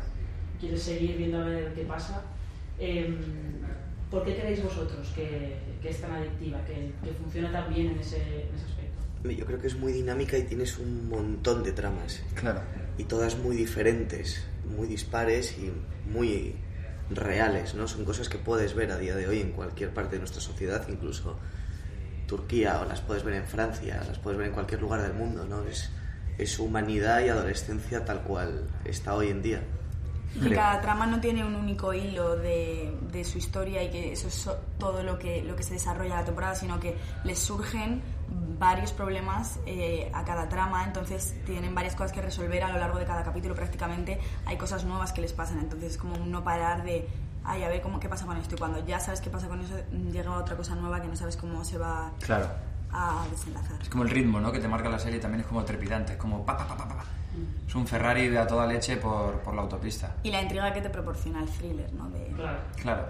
quieres 0.59 0.83
seguir 0.83 1.17
viendo 1.17 1.39
a 1.39 1.45
ver 1.45 1.73
qué 1.73 1.83
pasa. 1.83 2.21
Eh, 2.79 3.17
¿Por 4.09 4.25
qué 4.25 4.35
creéis 4.35 4.63
vosotros 4.63 5.07
que, 5.15 5.57
que 5.81 5.89
es 5.89 6.01
tan 6.01 6.11
adictiva, 6.11 6.63
que, 6.65 6.93
que 7.03 7.11
funciona 7.13 7.51
tan 7.51 7.73
bien 7.73 7.91
en 7.91 7.99
ese, 7.99 8.17
en 8.17 8.55
ese 8.55 8.65
aspecto? 8.65 9.29
Yo 9.29 9.45
creo 9.45 9.59
que 9.59 9.67
es 9.67 9.75
muy 9.77 9.93
dinámica 9.93 10.37
y 10.37 10.43
tienes 10.43 10.77
un 10.77 11.07
montón 11.07 11.63
de 11.63 11.71
tramas. 11.71 12.21
Claro. 12.35 12.61
Y 12.97 13.05
todas 13.05 13.37
muy 13.37 13.55
diferentes, 13.55 14.43
muy 14.65 14.87
dispares 14.87 15.57
y 15.57 15.71
muy 16.09 16.55
reales, 17.09 17.75
¿no? 17.75 17.87
Son 17.87 18.05
cosas 18.05 18.29
que 18.29 18.37
puedes 18.37 18.73
ver 18.73 18.91
a 18.91 18.97
día 18.97 19.15
de 19.15 19.27
hoy 19.27 19.41
en 19.41 19.51
cualquier 19.51 19.93
parte 19.93 20.13
de 20.13 20.19
nuestra 20.19 20.41
sociedad, 20.41 20.85
incluso 20.87 21.37
Turquía, 22.27 22.79
o 22.81 22.85
las 22.85 23.01
puedes 23.01 23.23
ver 23.23 23.35
en 23.35 23.45
Francia, 23.45 24.01
las 24.07 24.17
puedes 24.19 24.37
ver 24.37 24.47
en 24.47 24.53
cualquier 24.53 24.81
lugar 24.81 25.01
del 25.01 25.13
mundo, 25.13 25.45
¿no? 25.45 25.63
Es, 25.65 25.89
es 26.37 26.59
humanidad 26.59 27.23
y 27.25 27.29
adolescencia 27.29 28.05
tal 28.05 28.21
cual 28.21 28.67
está 28.85 29.15
hoy 29.15 29.29
en 29.29 29.41
día. 29.41 29.61
Y 30.39 30.49
cada 30.49 30.79
trama 30.79 31.05
no 31.05 31.19
tiene 31.19 31.43
un 31.43 31.55
único 31.55 31.93
hilo 31.93 32.37
de, 32.37 32.97
de 33.11 33.23
su 33.25 33.37
historia 33.37 33.83
y 33.83 33.89
que 33.89 34.13
eso 34.13 34.29
es 34.29 34.49
todo 34.79 35.03
lo 35.03 35.19
que, 35.19 35.41
lo 35.41 35.57
que 35.57 35.63
se 35.63 35.73
desarrolla 35.73 36.11
en 36.11 36.19
la 36.19 36.25
temporada, 36.25 36.55
sino 36.55 36.79
que 36.79 36.95
les 37.25 37.37
surgen 37.37 38.01
varios 38.61 38.91
problemas 38.91 39.59
eh, 39.65 40.11
a 40.13 40.23
cada 40.23 40.47
trama, 40.47 40.83
entonces 40.85 41.35
tienen 41.47 41.73
varias 41.73 41.95
cosas 41.95 42.11
que 42.11 42.21
resolver 42.21 42.63
a 42.63 42.71
lo 42.71 42.77
largo 42.77 42.99
de 42.99 43.05
cada 43.05 43.23
capítulo 43.23 43.55
prácticamente, 43.55 44.19
hay 44.45 44.55
cosas 44.57 44.85
nuevas 44.85 45.11
que 45.11 45.19
les 45.19 45.33
pasan, 45.33 45.57
entonces 45.59 45.93
es 45.93 45.97
como 45.97 46.13
un 46.13 46.29
no 46.29 46.43
parar 46.43 46.83
de, 46.83 47.09
ay, 47.43 47.63
a 47.63 47.69
ver 47.69 47.81
cómo, 47.81 47.99
qué 47.99 48.07
pasa 48.07 48.27
con 48.27 48.37
esto, 48.37 48.53
y 48.53 48.59
cuando 48.59 48.85
ya 48.85 48.99
sabes 48.99 49.19
qué 49.19 49.31
pasa 49.31 49.47
con 49.47 49.61
eso, 49.61 49.73
llega 50.11 50.31
otra 50.37 50.55
cosa 50.55 50.75
nueva 50.75 51.01
que 51.01 51.07
no 51.07 51.15
sabes 51.15 51.37
cómo 51.37 51.65
se 51.65 51.79
va 51.79 52.11
Claro. 52.21 52.49
a 52.93 53.25
desenlazar. 53.31 53.81
Es 53.81 53.89
como 53.89 54.03
el 54.03 54.11
ritmo, 54.11 54.39
¿no? 54.39 54.51
Que 54.51 54.59
te 54.59 54.67
marca 54.67 54.89
la 54.89 54.99
serie 54.99 55.19
también 55.19 55.41
es 55.41 55.47
como 55.47 55.65
trepidante, 55.65 56.13
es 56.13 56.19
como 56.19 56.45
pa, 56.45 56.55
pa, 56.55 56.67
pa, 56.67 56.77
pa, 56.77 56.87
pa, 56.87 56.95
pa. 56.97 57.05
Es 57.67 57.73
un 57.73 57.87
Ferrari 57.87 58.27
de 58.29 58.37
a 58.37 58.45
toda 58.45 58.67
leche 58.67 58.97
por, 58.97 59.39
por 59.39 59.55
la 59.55 59.61
autopista. 59.63 60.17
Y 60.21 60.29
la 60.29 60.39
intriga 60.43 60.71
que 60.71 60.81
te 60.81 60.89
proporciona 60.91 61.41
el 61.41 61.49
thriller, 61.49 61.91
¿no? 61.93 62.09
De, 62.11 62.27
Claro. 62.35 62.59
Claro. 62.75 63.05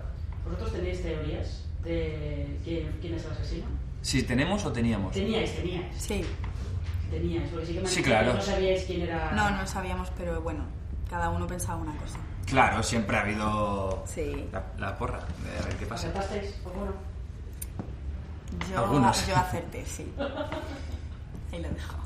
¿Vosotros 0.45 0.71
tenéis 0.71 1.01
teorías 1.03 1.65
de 1.83 2.57
quién, 2.63 2.97
quién 3.01 3.15
es 3.15 3.25
el 3.25 3.31
asesino? 3.31 3.65
Si 4.01 4.23
tenemos 4.23 4.65
o 4.65 4.71
teníamos. 4.71 5.11
Teníais, 5.13 5.55
teníais. 5.55 5.95
Sí, 6.01 6.25
Teníais, 7.11 7.49
porque 7.49 7.65
sí 7.67 7.73
que 7.73 7.81
me 7.81 7.87
Sí, 7.87 8.01
claro. 8.03 8.33
no 8.33 8.41
sabíais 8.41 8.83
quién 8.85 9.01
era. 9.01 9.31
no, 9.33 9.49
no 9.51 9.67
sabíamos, 9.67 10.09
pero 10.17 10.41
bueno, 10.41 10.63
cada 11.09 11.29
uno 11.29 11.45
pensaba 11.45 11.77
una 11.77 11.95
cosa. 11.97 12.17
Claro, 12.45 12.81
siempre 12.83 13.17
ha 13.17 13.21
habido 13.21 14.03
Sí. 14.07 14.47
la, 14.51 14.63
la 14.77 14.97
porra 14.97 15.19
de 15.19 15.59
a 15.59 15.65
ver 15.67 15.75
qué 15.77 15.85
pasa. 15.85 16.07
¿Acertasteis? 16.07 16.55
Bueno. 16.63 16.93
Yo, 18.69 18.77
Algunos. 18.79 19.27
yo 19.27 19.35
acerté, 19.35 19.85
sí. 19.85 20.11
Ahí 21.53 21.61
lo 21.61 21.69
dejo. 21.69 21.97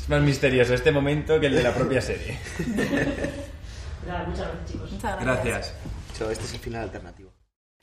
Es 0.00 0.08
más 0.08 0.20
misterioso 0.22 0.74
este 0.74 0.92
momento 0.92 1.38
que 1.40 1.46
el 1.46 1.54
de 1.54 1.62
la 1.62 1.74
propia 1.74 2.00
serie. 2.00 2.38
Nada, 4.06 4.24
muchas 4.24 4.46
gracias, 4.46 4.70
chicos. 4.72 4.92
Muchas 4.92 5.20
gracias. 5.20 5.44
Gracias. 5.46 5.74
Este 6.30 6.44
es 6.44 6.54
el 6.54 6.60
final 6.60 6.82
alternativo. 6.84 7.30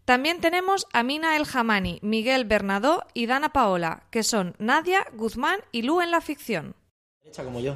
También 0.06 0.40
tenemos 0.40 0.88
a 0.94 1.02
Mina 1.02 1.36
El 1.36 1.46
Hamani, 1.52 2.00
Miguel 2.04 2.46
Bernadó 2.46 3.06
y 3.16 3.26
Dana 3.26 3.50
Paola, 3.50 4.04
que 4.12 4.22
son 4.22 4.56
Nadia, 4.60 5.06
Guzmán 5.14 5.60
y 5.72 5.82
Lu 5.82 6.00
en 6.02 6.12
la 6.12 6.22
ficción. 6.22 6.76
derecha 7.24 7.44
como 7.44 7.60
yo. 7.60 7.76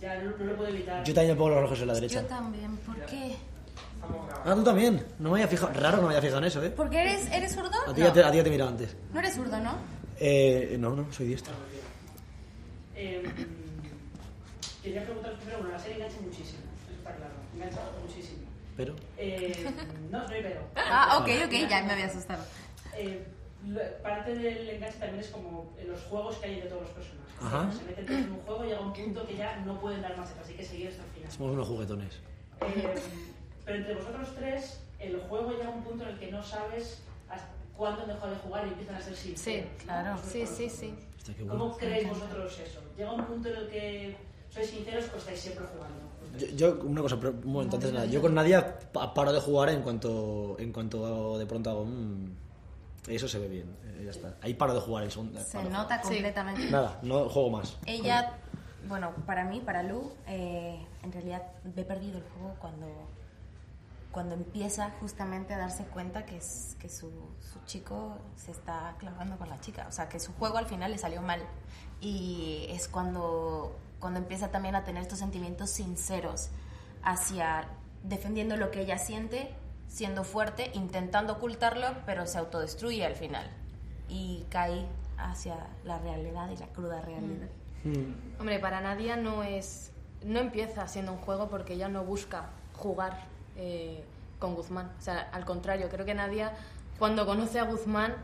Ya 0.00 0.20
no, 0.22 0.36
no 0.36 0.44
lo 0.44 0.56
puedo 0.56 0.68
evitar. 0.68 1.02
Yo 1.04 1.14
también 1.14 1.34
me 1.34 1.38
pongo 1.38 1.50
los 1.50 1.58
relojes 1.60 1.80
en 1.80 1.86
la 1.88 1.94
derecha. 1.94 2.20
Yo 2.20 2.26
también, 2.26 2.76
¿por 2.78 2.96
qué? 3.06 3.36
Ah, 4.44 4.54
tú 4.54 4.62
también. 4.62 5.02
No 5.18 5.30
me 5.30 5.36
había 5.36 5.48
fijado. 5.48 5.72
Raro 5.72 5.96
que 5.96 6.02
no 6.02 6.08
me 6.08 6.12
haya 6.14 6.20
fijado 6.20 6.38
en 6.40 6.44
eso, 6.44 6.62
¿eh? 6.62 6.68
¿Porque 6.70 7.00
eres, 7.00 7.26
eres 7.32 7.54
zurdo? 7.54 7.70
A 7.88 7.94
ti, 7.94 8.00
no. 8.02 8.06
ya 8.08 8.12
te, 8.12 8.22
a 8.22 8.30
ti 8.30 8.36
ya 8.36 8.42
te 8.42 8.48
he 8.50 8.52
mirado 8.52 8.70
antes. 8.70 8.94
no 9.12 9.18
eres 9.20 9.34
zurdo, 9.34 9.58
¿no? 9.60 9.72
Eh, 10.20 10.76
no, 10.78 10.90
no, 10.94 11.10
soy 11.12 11.28
diestro. 11.28 11.54
Eh, 12.94 13.24
quería 14.82 15.02
preguntaros 15.04 15.38
primero, 15.38 15.58
bueno, 15.60 15.72
la 15.72 15.80
serie 15.80 15.96
engancha 15.96 16.20
muchísimo, 16.20 16.58
eso 16.86 16.96
está 16.98 17.12
claro, 17.16 17.32
engancha 17.54 17.80
muchísimo. 18.06 18.43
Pero. 18.76 18.94
Eh, 19.16 19.72
no, 20.10 20.22
no 20.22 20.28
hay 20.28 20.42
pero. 20.42 20.60
Ah, 20.76 21.18
ok, 21.20 21.28
ok, 21.46 21.68
ya 21.68 21.82
me 21.82 21.92
había 21.92 22.06
asustado. 22.06 22.44
Eh, 22.96 23.24
parte 24.02 24.34
del 24.34 24.68
enganche 24.68 24.98
también 24.98 25.20
es 25.20 25.28
como 25.28 25.72
los 25.86 26.00
juegos 26.02 26.36
que 26.36 26.46
hay 26.46 26.60
de 26.60 26.66
todos 26.68 26.82
los 26.82 26.90
personajes. 26.90 27.34
Ajá. 27.40 27.72
Se 27.72 27.84
meten 27.84 28.24
en 28.24 28.32
un 28.32 28.40
juego, 28.40 28.64
llega 28.64 28.80
un 28.80 28.92
punto 28.92 29.26
que 29.26 29.36
ya 29.36 29.56
no 29.58 29.80
pueden 29.80 30.02
dar 30.02 30.16
más, 30.16 30.32
así 30.40 30.54
que 30.54 30.64
seguir 30.64 30.88
hasta 30.88 31.02
el 31.04 31.10
final. 31.10 31.32
Somos 31.32 31.52
unos 31.52 31.68
juguetones. 31.68 32.20
Eh, 32.60 32.94
pero 33.64 33.78
entre 33.78 33.94
vosotros 33.94 34.28
tres, 34.36 34.80
el 34.98 35.20
juego 35.20 35.50
llega 35.50 35.66
a 35.66 35.70
un 35.70 35.82
punto 35.82 36.04
en 36.04 36.10
el 36.10 36.18
que 36.18 36.30
no 36.30 36.42
sabes 36.42 37.02
hasta 37.28 37.48
cuándo 37.76 38.02
han 38.02 38.08
dejado 38.08 38.30
de 38.30 38.36
jugar 38.38 38.66
y 38.66 38.70
empiezan 38.70 38.96
a 38.96 39.00
ser 39.00 39.16
sinceros. 39.16 39.70
¿no? 39.70 39.84
claro. 39.84 40.10
Vosotros 40.12 40.48
Sí, 40.48 40.68
sí, 40.68 40.94
sí. 41.24 41.44
¿Cómo 41.48 41.76
creéis 41.76 42.08
vosotros 42.08 42.58
eso? 42.58 42.80
¿Llega 42.96 43.12
un 43.12 43.24
punto 43.24 43.48
en 43.48 43.56
el 43.56 43.68
que 43.68 44.16
sois 44.54 44.70
sinceros 44.70 45.04
o 45.12 45.16
estáis 45.18 45.40
siempre 45.40 45.64
jugando? 45.74 45.98
Yo, 46.38 46.46
yo, 46.78 46.84
una 46.84 47.02
cosa, 47.02 47.16
pero 47.18 47.30
un 47.32 47.52
momento, 47.52 47.76
antes 47.76 47.90
de 47.90 47.94
nada. 47.98 48.06
Yo 48.10 48.20
con 48.20 48.34
Nadia 48.34 48.78
pa- 48.92 49.12
paro 49.14 49.32
de 49.32 49.40
jugar 49.40 49.68
en 49.70 49.82
cuanto, 49.82 50.56
en 50.58 50.72
cuanto 50.72 51.38
de 51.38 51.46
pronto 51.46 51.70
hago. 51.70 51.84
"Mm, 51.84 52.30
eso 53.08 53.28
se 53.28 53.38
ve 53.38 53.48
bien, 53.48 53.76
eh, 53.84 54.02
ya 54.04 54.10
está. 54.10 54.36
Ahí 54.40 54.54
paro 54.54 54.74
de 54.74 54.80
jugar 54.80 55.04
el 55.04 55.10
segundo. 55.12 55.40
Se 55.40 55.62
nota 55.64 56.00
completamente. 56.00 56.70
Nada, 56.70 56.98
no 57.02 57.28
juego 57.28 57.50
más. 57.50 57.76
Ella, 57.86 58.38
bueno, 58.88 59.12
para 59.26 59.44
mí, 59.44 59.60
para 59.60 59.82
Lu, 59.82 60.12
eh, 60.26 60.84
en 61.02 61.12
realidad 61.12 61.42
he 61.76 61.84
perdido 61.84 62.18
el 62.18 62.24
juego 62.24 62.54
cuando, 62.58 62.86
cuando 64.10 64.34
empieza 64.34 64.90
justamente 65.00 65.52
a 65.54 65.58
darse 65.58 65.84
cuenta 65.84 66.24
que, 66.24 66.36
es, 66.38 66.76
que 66.80 66.88
su, 66.88 67.10
su 67.40 67.58
chico 67.66 68.16
se 68.36 68.50
está 68.52 68.94
clavando 68.98 69.36
con 69.36 69.48
la 69.50 69.60
chica. 69.60 69.86
O 69.88 69.92
sea, 69.92 70.08
que 70.08 70.18
su 70.18 70.32
juego 70.34 70.56
al 70.58 70.66
final 70.66 70.90
le 70.90 70.98
salió 70.98 71.20
mal. 71.22 71.42
Y 72.00 72.66
es 72.70 72.88
cuando, 72.88 73.76
cuando 74.04 74.20
empieza 74.20 74.48
también 74.48 74.74
a 74.74 74.84
tener 74.84 75.00
estos 75.00 75.18
sentimientos 75.18 75.70
sinceros 75.70 76.50
hacia 77.02 77.64
defendiendo 78.02 78.58
lo 78.58 78.70
que 78.70 78.82
ella 78.82 78.98
siente, 78.98 79.48
siendo 79.88 80.24
fuerte, 80.24 80.70
intentando 80.74 81.32
ocultarlo, 81.32 81.86
pero 82.04 82.26
se 82.26 82.36
autodestruye 82.36 83.02
al 83.06 83.14
final. 83.14 83.50
Y 84.10 84.44
cae 84.50 84.84
hacia 85.16 85.56
la 85.86 85.96
realidad 86.00 86.50
y 86.50 86.58
la 86.58 86.66
cruda 86.66 87.00
realidad. 87.00 87.48
Hombre, 88.38 88.58
para 88.58 88.82
Nadia 88.82 89.16
no 89.16 89.42
es. 89.42 89.90
No 90.22 90.38
empieza 90.38 90.86
siendo 90.86 91.10
un 91.12 91.18
juego 91.20 91.48
porque 91.48 91.72
ella 91.72 91.88
no 91.88 92.04
busca 92.04 92.50
jugar 92.74 93.24
eh, 93.56 94.04
con 94.38 94.54
Guzmán. 94.54 94.92
O 94.98 95.00
sea, 95.00 95.30
al 95.32 95.46
contrario, 95.46 95.88
creo 95.88 96.04
que 96.04 96.12
Nadia, 96.12 96.52
cuando 96.98 97.24
conoce 97.24 97.58
a 97.58 97.64
Guzmán, 97.64 98.16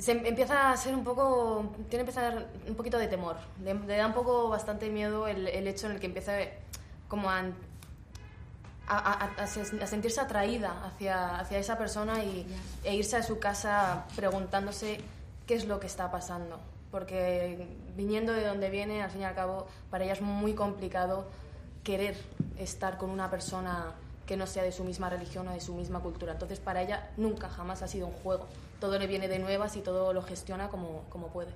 se 0.00 0.12
em- 0.12 0.26
empieza 0.26 0.70
a 0.72 0.76
ser 0.76 0.94
un 0.94 1.04
poco. 1.04 1.70
Tiene 1.88 2.04
que 2.04 2.10
empezar 2.10 2.46
un 2.68 2.74
poquito 2.74 2.98
de 2.98 3.06
temor. 3.08 3.36
Le, 3.62 3.74
le 3.74 3.96
da 3.96 4.06
un 4.06 4.14
poco 4.14 4.48
bastante 4.48 4.88
miedo 4.88 5.26
el, 5.28 5.46
el 5.48 5.66
hecho 5.68 5.86
en 5.86 5.92
el 5.92 6.00
que 6.00 6.06
empieza 6.06 6.32
como 7.08 7.30
a, 7.30 7.40
a, 8.88 8.96
a- 9.36 9.42
a 9.42 9.46
sentirse 9.86 10.20
atraída 10.20 10.84
hacia, 10.84 11.38
hacia 11.38 11.58
esa 11.58 11.78
persona 11.78 12.24
y, 12.24 12.46
e 12.84 12.94
irse 12.94 13.16
a 13.16 13.22
su 13.22 13.38
casa 13.38 14.04
preguntándose 14.16 15.00
qué 15.46 15.54
es 15.54 15.64
lo 15.66 15.78
que 15.80 15.86
está 15.86 16.10
pasando. 16.10 16.58
Porque 16.90 17.68
viniendo 17.96 18.32
de 18.32 18.44
donde 18.46 18.68
viene, 18.68 19.02
al 19.02 19.10
fin 19.10 19.20
y 19.20 19.24
al 19.24 19.34
cabo, 19.34 19.68
para 19.90 20.04
ella 20.04 20.14
es 20.14 20.20
muy 20.22 20.54
complicado 20.54 21.24
querer 21.84 22.16
estar 22.58 22.98
con 22.98 23.10
una 23.10 23.30
persona 23.30 23.92
que 24.26 24.36
no 24.36 24.46
sea 24.46 24.62
de 24.64 24.72
su 24.72 24.82
misma 24.84 25.08
religión 25.08 25.46
o 25.48 25.52
de 25.52 25.60
su 25.60 25.74
misma 25.74 26.00
cultura. 26.00 26.32
Entonces, 26.32 26.58
para 26.58 26.82
ella 26.82 27.10
nunca, 27.16 27.48
jamás 27.48 27.82
ha 27.82 27.88
sido 27.88 28.06
un 28.08 28.12
juego. 28.12 28.46
Todo 28.80 28.98
le 28.98 29.06
viene 29.06 29.28
de 29.28 29.38
nuevas 29.38 29.76
y 29.76 29.80
todo 29.80 30.12
lo 30.12 30.22
gestiona 30.22 30.68
como, 30.68 31.04
como 31.10 31.28
puede. 31.28 31.50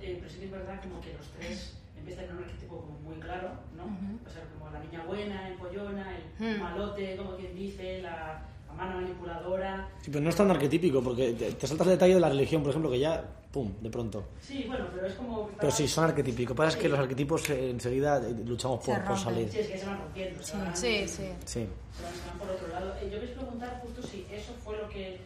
Eh, 0.00 0.16
pero 0.18 0.30
sí 0.30 0.38
que 0.40 0.44
es 0.46 0.50
verdad 0.50 0.80
como 0.82 1.00
que 1.00 1.12
los 1.14 1.26
tres 1.38 1.74
empiezan 1.96 2.26
con 2.26 2.38
un 2.38 2.44
arquetipo 2.44 2.76
como 2.80 2.98
muy 3.00 3.16
claro, 3.20 3.50
¿no? 3.76 3.84
O 3.84 4.30
sea, 4.30 4.42
como 4.58 4.70
la 4.70 4.80
niña 4.80 5.04
buena, 5.06 5.48
el 5.48 5.54
pollona, 5.54 6.16
el 6.16 6.22
Hmm. 6.56 6.60
malote, 6.60 7.16
como 7.16 7.36
quien 7.36 7.54
dice, 7.54 8.02
la, 8.02 8.42
la 8.66 8.72
mano 8.74 9.00
manipuladora. 9.00 9.88
Sí, 10.02 10.10
pero 10.10 10.22
no 10.24 10.30
es 10.30 10.36
tan 10.36 10.50
arquetípico, 10.50 11.02
porque 11.02 11.32
te, 11.34 11.52
te 11.52 11.66
saltas 11.66 11.86
el 11.86 11.92
detalle 11.94 12.14
de 12.14 12.20
la 12.20 12.28
religión, 12.28 12.62
por 12.62 12.70
ejemplo, 12.70 12.90
que 12.90 12.98
ya, 12.98 13.22
pum, 13.52 13.72
de 13.80 13.90
pronto. 13.90 14.24
Sí, 14.40 14.64
bueno, 14.66 14.86
pero 14.92 15.06
es 15.06 15.14
como... 15.14 15.48
Pero 15.60 15.70
sí, 15.72 15.86
son 15.86 16.04
arquetípicos. 16.04 16.50
Lo 16.50 16.54
que 16.56 16.58
pasa 16.66 16.76
es 16.76 16.82
que 16.82 16.88
los 16.88 16.98
arquetipos 16.98 17.48
eh, 17.50 17.70
enseguida 17.70 18.18
eh, 18.18 18.34
luchamos 18.44 18.84
por, 18.84 19.04
por 19.04 19.16
salir. 19.16 19.48
Sí, 19.52 19.58
es 19.60 19.68
que 19.68 19.78
se 19.78 19.86
van 19.86 19.98
rompiendo. 19.98 20.42
se 20.42 20.56
van- 20.56 20.76
Sí, 20.76 21.06
sí. 21.06 21.28
Sí. 21.44 21.60
se 21.96 22.02
van- 22.02 22.12
se 22.14 22.28
van 22.28 22.38
por 22.38 22.50
otro 22.50 22.68
lado. 22.68 22.94
Eh, 22.96 23.08
yo 23.12 23.20
quería 23.20 23.34
preguntar 23.36 23.80
justo 23.84 24.02
si 24.02 24.26
eso 24.32 24.52
fue 24.64 24.76
lo 24.78 24.88
que 24.88 25.20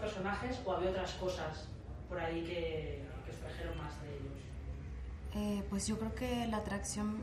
los 0.00 0.12
personajes 0.12 0.60
o 0.64 0.72
había 0.72 0.90
otras 0.90 1.12
cosas 1.14 1.68
por 2.08 2.18
ahí 2.20 2.42
que, 2.44 3.04
que 3.24 3.30
os 3.30 3.36
trajeron 3.38 3.76
más 3.78 4.00
de 4.02 4.08
ellos. 4.16 4.32
Eh, 5.34 5.64
pues 5.68 5.86
yo 5.86 5.98
creo 5.98 6.14
que 6.14 6.46
la 6.46 6.58
atracción 6.58 7.18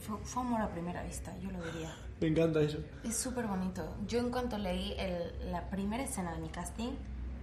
fue, 0.00 0.16
fue 0.24 0.42
amor 0.42 0.60
a 0.62 0.70
primera 0.70 1.02
vista, 1.02 1.36
yo 1.38 1.50
lo 1.50 1.62
diría. 1.64 1.94
Me 2.20 2.28
encanta 2.28 2.60
eso. 2.60 2.78
Es 3.04 3.16
súper 3.16 3.46
bonito. 3.46 3.96
Yo 4.06 4.20
en 4.20 4.30
cuanto 4.30 4.56
leí 4.56 4.94
el- 4.96 5.50
la 5.50 5.68
primera 5.70 6.04
escena 6.04 6.32
de 6.34 6.40
mi 6.40 6.48
casting, 6.48 6.92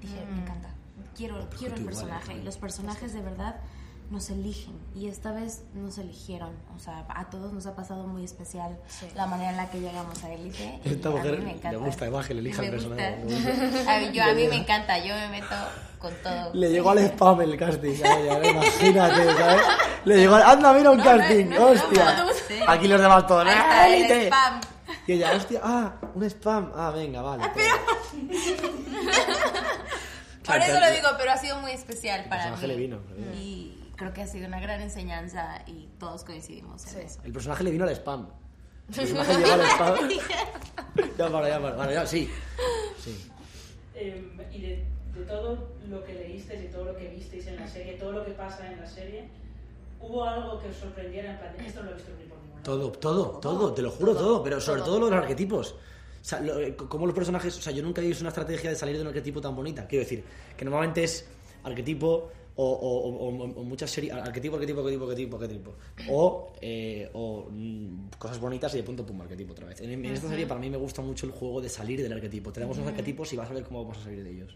dije, 0.01 0.25
Mm. 0.25 0.35
me 0.35 0.41
encanta. 0.41 0.69
Quiero, 1.15 1.49
quiero 1.57 1.75
el 1.75 1.83
personaje. 1.85 2.25
igual. 2.31 2.39
Y 2.39 2.43
los 2.43 2.57
personajes 2.57 3.13
de 3.13 3.21
verdad 3.21 3.57
nos 4.09 4.29
eligen. 4.31 4.73
Y 4.95 5.07
esta 5.07 5.31
vez 5.31 5.63
nos 5.73 5.97
eligieron. 5.99 6.49
O 6.75 6.79
sea, 6.79 7.05
a 7.09 7.29
todos 7.29 7.53
nos 7.53 7.65
ha 7.67 7.75
pasado 7.75 8.07
muy 8.07 8.23
especial 8.23 8.77
la 9.15 9.27
manera 9.27 9.51
en 9.51 9.57
la 9.57 9.69
que 9.69 9.79
llegamos 9.79 10.23
a 10.23 10.31
Élite. 10.33 10.79
y 10.83 10.89
Esta 10.89 11.09
a 11.09 11.11
mí 11.11 11.17
mujer 11.17 11.37
me 11.39 11.45
le 11.45 11.51
encanta. 11.51 11.77
gusta 11.77 12.05
además 12.05 12.27
que 12.27 12.33
le 12.33 12.39
elija 12.41 12.61
Me 12.61 12.67
el 12.69 12.73
gusta. 12.75 12.89
personaje. 12.95 13.25
le 13.25 13.67
gusta. 13.77 13.95
A 13.95 13.99
mí- 13.99 14.11
yo, 14.11 14.23
a 14.23 14.33
mí 14.33 14.47
me 14.47 14.55
encanta. 14.55 14.97
Yo 14.99 15.13
me 15.15 15.29
meto 15.29 15.55
con 15.99 16.13
todo. 16.23 16.53
Le 16.53 16.69
llegó 16.71 16.89
al 16.89 16.99
spam 16.99 17.41
el 17.41 17.57
casting, 17.57 17.95
¿sabes? 17.95 18.25
Ya 18.25 18.39
ves, 18.39 18.51
imagínate, 18.51 19.25
¿sabes? 19.35 19.61
Le 20.05 20.17
llegó 20.17 20.35
al... 20.35 20.41
¡Anda, 20.43 20.73
mira 20.73 20.91
un 20.91 20.97
No, 20.97 21.03
casting! 21.03 21.45
no, 21.49 21.59
no, 21.59 21.65
¡Hostia! 21.67 22.13
no, 22.17 22.27
sí. 22.47 22.59
Aquí 22.67 22.87
los 22.87 22.99
demás 23.01 23.27
todos, 23.27 23.45
Ahí 23.45 23.53
¡ah, 23.55 23.59
está 23.61 23.87
el 23.87 23.93
élite! 23.93 24.27
spam. 24.27 24.61
Y 25.07 25.11
ella, 25.13 25.33
hostia, 25.35 25.59
ah, 25.63 25.93
un 26.15 26.23
spam. 26.23 26.71
Ah, 26.75 26.91
venga, 26.91 27.21
vale. 27.21 27.43
Por 30.45 30.55
eso 30.57 30.79
lo 30.79 30.91
digo, 30.91 31.07
pero 31.17 31.31
ha 31.31 31.37
sido 31.37 31.57
muy 31.61 31.71
especial 31.71 32.25
para 32.27 32.43
personaje 32.43 32.67
mí. 32.67 32.73
le 32.73 32.79
vino, 32.79 32.99
le 33.09 33.15
vino. 33.15 33.31
Y 33.35 33.58
creo 33.99 34.13
que 34.13 34.21
ha 34.23 34.27
sido 34.27 34.47
una 34.47 34.59
gran 34.59 34.81
enseñanza 34.81 35.61
y 35.67 35.87
todos 35.99 36.23
coincidimos 36.23 36.91
en 36.93 37.01
eso. 37.01 37.19
El 37.23 37.33
personaje 37.33 37.63
le 37.65 37.71
vino 37.71 37.83
al 37.83 37.91
spam. 37.91 38.27
El 38.89 38.95
personaje 38.95 39.33
llegó 39.37 39.51
al 39.51 39.61
spam. 39.61 40.09
ya 41.17 41.29
para, 41.29 41.49
ya 41.49 41.61
para. 41.61 41.75
Bueno, 41.75 41.91
ya, 41.91 42.05
sí. 42.07 42.29
Sí. 43.03 43.29
Eh, 43.93 44.31
y 44.53 44.61
de, 44.61 44.85
de 45.13 45.25
todo 45.27 45.67
lo 45.89 46.03
que 46.05 46.13
leísteis 46.13 46.63
y 46.63 46.67
todo 46.69 46.85
lo 46.85 46.95
que 46.95 47.09
visteis 47.09 47.45
en 47.47 47.57
la 47.57 47.67
serie, 47.67 47.93
todo 47.93 48.13
lo 48.13 48.25
que 48.25 48.31
pasa 48.31 48.71
en 48.71 48.79
la 48.79 48.87
serie, 48.87 49.27
¿hubo 49.99 50.23
algo 50.23 50.59
que 50.59 50.69
os 50.69 50.75
sorprendiera 50.77 51.31
en 51.33 51.37
plan, 51.39 51.57
de, 51.57 51.67
esto 51.67 51.81
no 51.83 51.87
lo 51.87 51.91
he 51.91 51.95
visto 51.95 52.11
ni 52.17 52.23
por 52.25 52.37
ningún 52.39 52.61
lado? 52.61 52.63
Todo, 52.63 52.91
todo, 52.93 53.25
todo, 53.39 53.73
te 53.73 53.81
lo 53.81 53.91
juro, 53.91 54.15
todo, 54.15 54.41
pero 54.43 54.61
sobre 54.61 54.79
todo. 54.81 54.91
todo 54.91 54.99
lo 55.01 55.05
de 55.07 55.11
los 55.15 55.21
arquetipos. 55.23 55.71
O 55.73 56.23
sea, 56.23 56.39
lo- 56.39 56.59
eh, 56.59 56.75
como 56.75 57.05
los 57.05 57.13
personajes, 57.15 57.57
o 57.57 57.61
sea, 57.61 57.73
yo 57.73 57.83
nunca 57.83 58.01
he 58.01 58.05
visto 58.07 58.23
una 58.23 58.29
estrategia 58.29 58.69
de 58.69 58.75
salir 58.77 58.95
de 58.95 59.01
un 59.01 59.07
arquetipo 59.09 59.41
tan 59.41 59.55
bonita. 59.55 59.85
Quiero 59.87 60.03
decir, 60.03 60.23
que 60.57 60.63
normalmente 60.65 61.03
es 61.03 61.27
arquetipo 61.63 62.31
o, 62.61 62.71
o- 62.89 63.29
o- 63.29 63.59
o- 63.61 63.63
muchas 63.63 63.89
series, 63.89 64.11
arquetipo, 64.13 64.55
arquetipo, 64.55 64.79
arquetipo, 64.81 65.05
arquetipo, 65.05 65.37
arquetipo. 65.37 65.73
O, 66.09 66.51
eh, 66.59 67.09
o 67.13 67.47
mm, 67.49 68.09
cosas 68.17 68.37
bonitas 68.39 68.73
y 68.73 68.77
de 68.77 68.83
pronto, 68.83 69.05
pum, 69.05 69.21
arquetipo 69.21 69.53
otra 69.53 69.67
vez. 69.67 69.79
En, 69.79 69.91
en 69.91 70.05
esta 70.05 70.27
serie 70.27 70.45
para 70.47 70.59
mí 70.59 70.69
me 70.69 70.77
gusta 70.77 71.01
mucho 71.01 71.25
el 71.25 71.31
juego 71.31 71.61
de 71.61 71.69
salir 71.69 72.01
del 72.03 72.11
arquetipo. 72.11 72.51
Te 72.51 72.59
damos 72.59 72.77
unos 72.77 72.89
arquetipos 72.89 73.31
y 73.31 73.37
vas 73.37 73.49
a 73.49 73.53
ver 73.53 73.63
cómo 73.63 73.81
vamos 73.83 73.97
a 73.99 74.03
salir 74.03 74.23
de 74.23 74.31
ellos. 74.31 74.55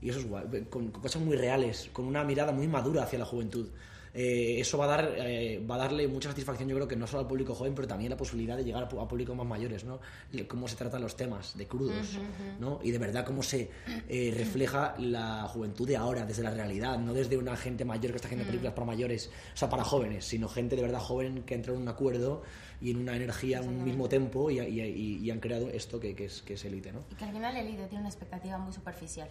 Y 0.00 0.10
eso 0.10 0.20
es 0.20 0.28
guay, 0.28 0.44
con, 0.70 0.90
con 0.90 1.02
cosas 1.02 1.22
muy 1.22 1.36
reales, 1.36 1.88
con 1.92 2.04
una 2.04 2.22
mirada 2.24 2.52
muy 2.52 2.68
madura 2.68 3.02
hacia 3.02 3.18
la 3.18 3.24
juventud. 3.24 3.68
Eh, 4.16 4.60
eso 4.60 4.78
va 4.78 4.84
a, 4.84 4.88
dar, 4.88 5.14
eh, 5.18 5.60
va 5.68 5.74
a 5.74 5.78
darle 5.78 6.06
mucha 6.06 6.28
satisfacción, 6.28 6.68
yo 6.68 6.76
creo 6.76 6.86
que 6.86 6.94
no 6.94 7.04
solo 7.08 7.22
al 7.22 7.26
público 7.26 7.52
joven, 7.52 7.74
pero 7.74 7.88
también 7.88 8.10
la 8.10 8.16
posibilidad 8.16 8.56
de 8.56 8.62
llegar 8.64 8.84
a, 8.84 8.88
públicos 8.88 9.34
más 9.36 9.44
mayores, 9.46 9.82
¿no? 9.84 9.98
Cómo 10.46 10.68
se 10.68 10.76
tratan 10.76 11.02
los 11.02 11.16
temas 11.16 11.56
de 11.58 11.66
crudos, 11.66 12.16
¿no? 12.60 12.78
Y 12.84 12.92
de 12.92 12.98
verdad 12.98 13.24
cómo 13.26 13.42
se 13.42 13.70
eh, 14.08 14.32
refleja 14.36 14.94
la 14.98 15.48
juventud 15.48 15.88
de 15.88 15.96
ahora, 15.96 16.24
desde 16.24 16.44
la 16.44 16.52
realidad, 16.52 16.96
no 16.98 17.12
desde 17.12 17.36
una 17.36 17.56
gente 17.56 17.84
mayor 17.84 18.12
que 18.12 18.16
está 18.16 18.28
haciendo 18.28 18.46
películas 18.46 18.72
para 18.74 18.86
mayores, 18.86 19.30
o 19.52 19.56
sea, 19.56 19.68
para 19.68 19.82
jóvenes, 19.82 20.24
sino 20.24 20.48
gente 20.48 20.76
de 20.76 20.82
verdad 20.82 21.00
joven 21.00 21.42
que 21.42 21.54
entra 21.54 21.72
en 21.74 21.80
un 21.82 21.88
acuerdo 21.88 22.42
y 22.80 22.92
en 22.92 22.98
una 22.98 23.16
energía, 23.16 23.58
en 23.58 23.68
un 23.68 23.82
mismo 23.84 24.08
tempo 24.08 24.48
y, 24.48 24.60
y- 24.60 25.18
y- 25.22 25.30
han 25.32 25.40
creado 25.40 25.68
esto 25.70 25.98
que, 25.98 26.14
que 26.14 26.26
es, 26.26 26.42
que 26.42 26.54
es 26.54 26.64
élite, 26.64 26.92
¿no? 26.92 27.00
Y 27.10 27.16
que 27.16 27.24
al 27.24 27.32
final 27.32 27.56
el 27.56 27.66
líder 27.66 27.88
tiene 27.88 28.02
una 28.02 28.10
expectativa 28.10 28.58
muy 28.58 28.72
superficial. 28.72 29.28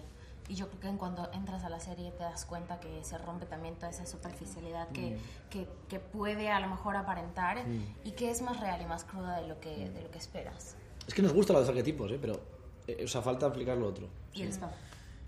Y 0.49 0.55
yo 0.55 0.67
creo 0.67 0.79
que 0.81 0.87
en 0.89 0.97
cuando 0.97 1.31
entras 1.33 1.63
a 1.63 1.69
la 1.69 1.79
serie 1.79 2.11
te 2.11 2.23
das 2.23 2.45
cuenta 2.45 2.79
que 2.79 3.03
se 3.03 3.17
rompe 3.17 3.45
también 3.45 3.75
toda 3.75 3.89
esa 3.89 4.05
superficialidad 4.05 4.89
que, 4.89 5.17
que, 5.49 5.67
que 5.87 5.99
puede 5.99 6.51
a 6.51 6.59
lo 6.59 6.67
mejor 6.67 6.97
aparentar 6.97 7.63
y 8.03 8.11
que 8.11 8.29
es 8.29 8.41
más 8.41 8.59
real 8.59 8.81
y 8.81 8.85
más 8.85 9.05
cruda 9.05 9.39
de 9.39 9.47
lo 9.47 9.59
que, 9.59 9.89
de 9.89 10.01
lo 10.01 10.11
que 10.11 10.17
esperas. 10.17 10.75
Es 11.07 11.13
que 11.13 11.21
nos 11.21 11.33
gustan 11.33 11.55
los 11.55 11.67
arquetipos, 11.67 12.11
¿eh? 12.11 12.17
Pero, 12.19 12.41
eh, 12.87 13.03
o 13.03 13.07
sea, 13.07 13.21
falta 13.21 13.45
aplicar 13.45 13.77
lo 13.77 13.87
otro. 13.87 14.07
Y 14.33 14.43
el 14.43 14.49
spam. 14.49 14.71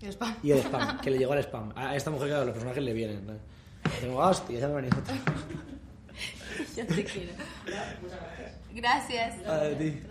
Y 0.00 0.04
el 0.06 0.12
spam. 0.12 0.36
Y 0.42 0.50
el 0.52 0.58
spam, 0.58 1.00
que 1.00 1.10
le 1.10 1.18
llegó 1.18 1.32
al 1.32 1.38
spam. 1.40 1.72
A 1.74 1.96
esta 1.96 2.10
mujer, 2.10 2.28
claro, 2.28 2.44
los 2.44 2.52
personajes 2.52 2.82
le 2.82 2.92
vienen. 2.92 3.26
¿no? 3.26 3.34
Tengo 4.00 4.18
hostia, 4.18 4.58
ya 4.58 4.68
me 4.68 4.72
ha 4.74 4.76
venido 4.76 4.98
otro. 4.98 5.14
Ya 6.74 6.86
te 6.86 7.04
quiero. 7.04 7.32
Gracias. 8.74 9.46
A 9.46 9.76
ti. 9.78 10.02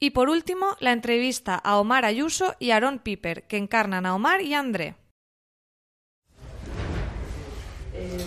Y 0.00 0.10
por 0.10 0.28
último, 0.28 0.76
la 0.78 0.92
entrevista 0.92 1.56
a 1.56 1.76
Omar 1.78 2.04
Ayuso 2.04 2.54
y 2.60 2.70
Aaron 2.70 3.00
Piper, 3.00 3.42
que 3.44 3.56
encarnan 3.56 4.06
a 4.06 4.14
Omar 4.14 4.42
y 4.42 4.54
a 4.54 4.60
André. 4.60 4.94
Eh, 7.92 8.18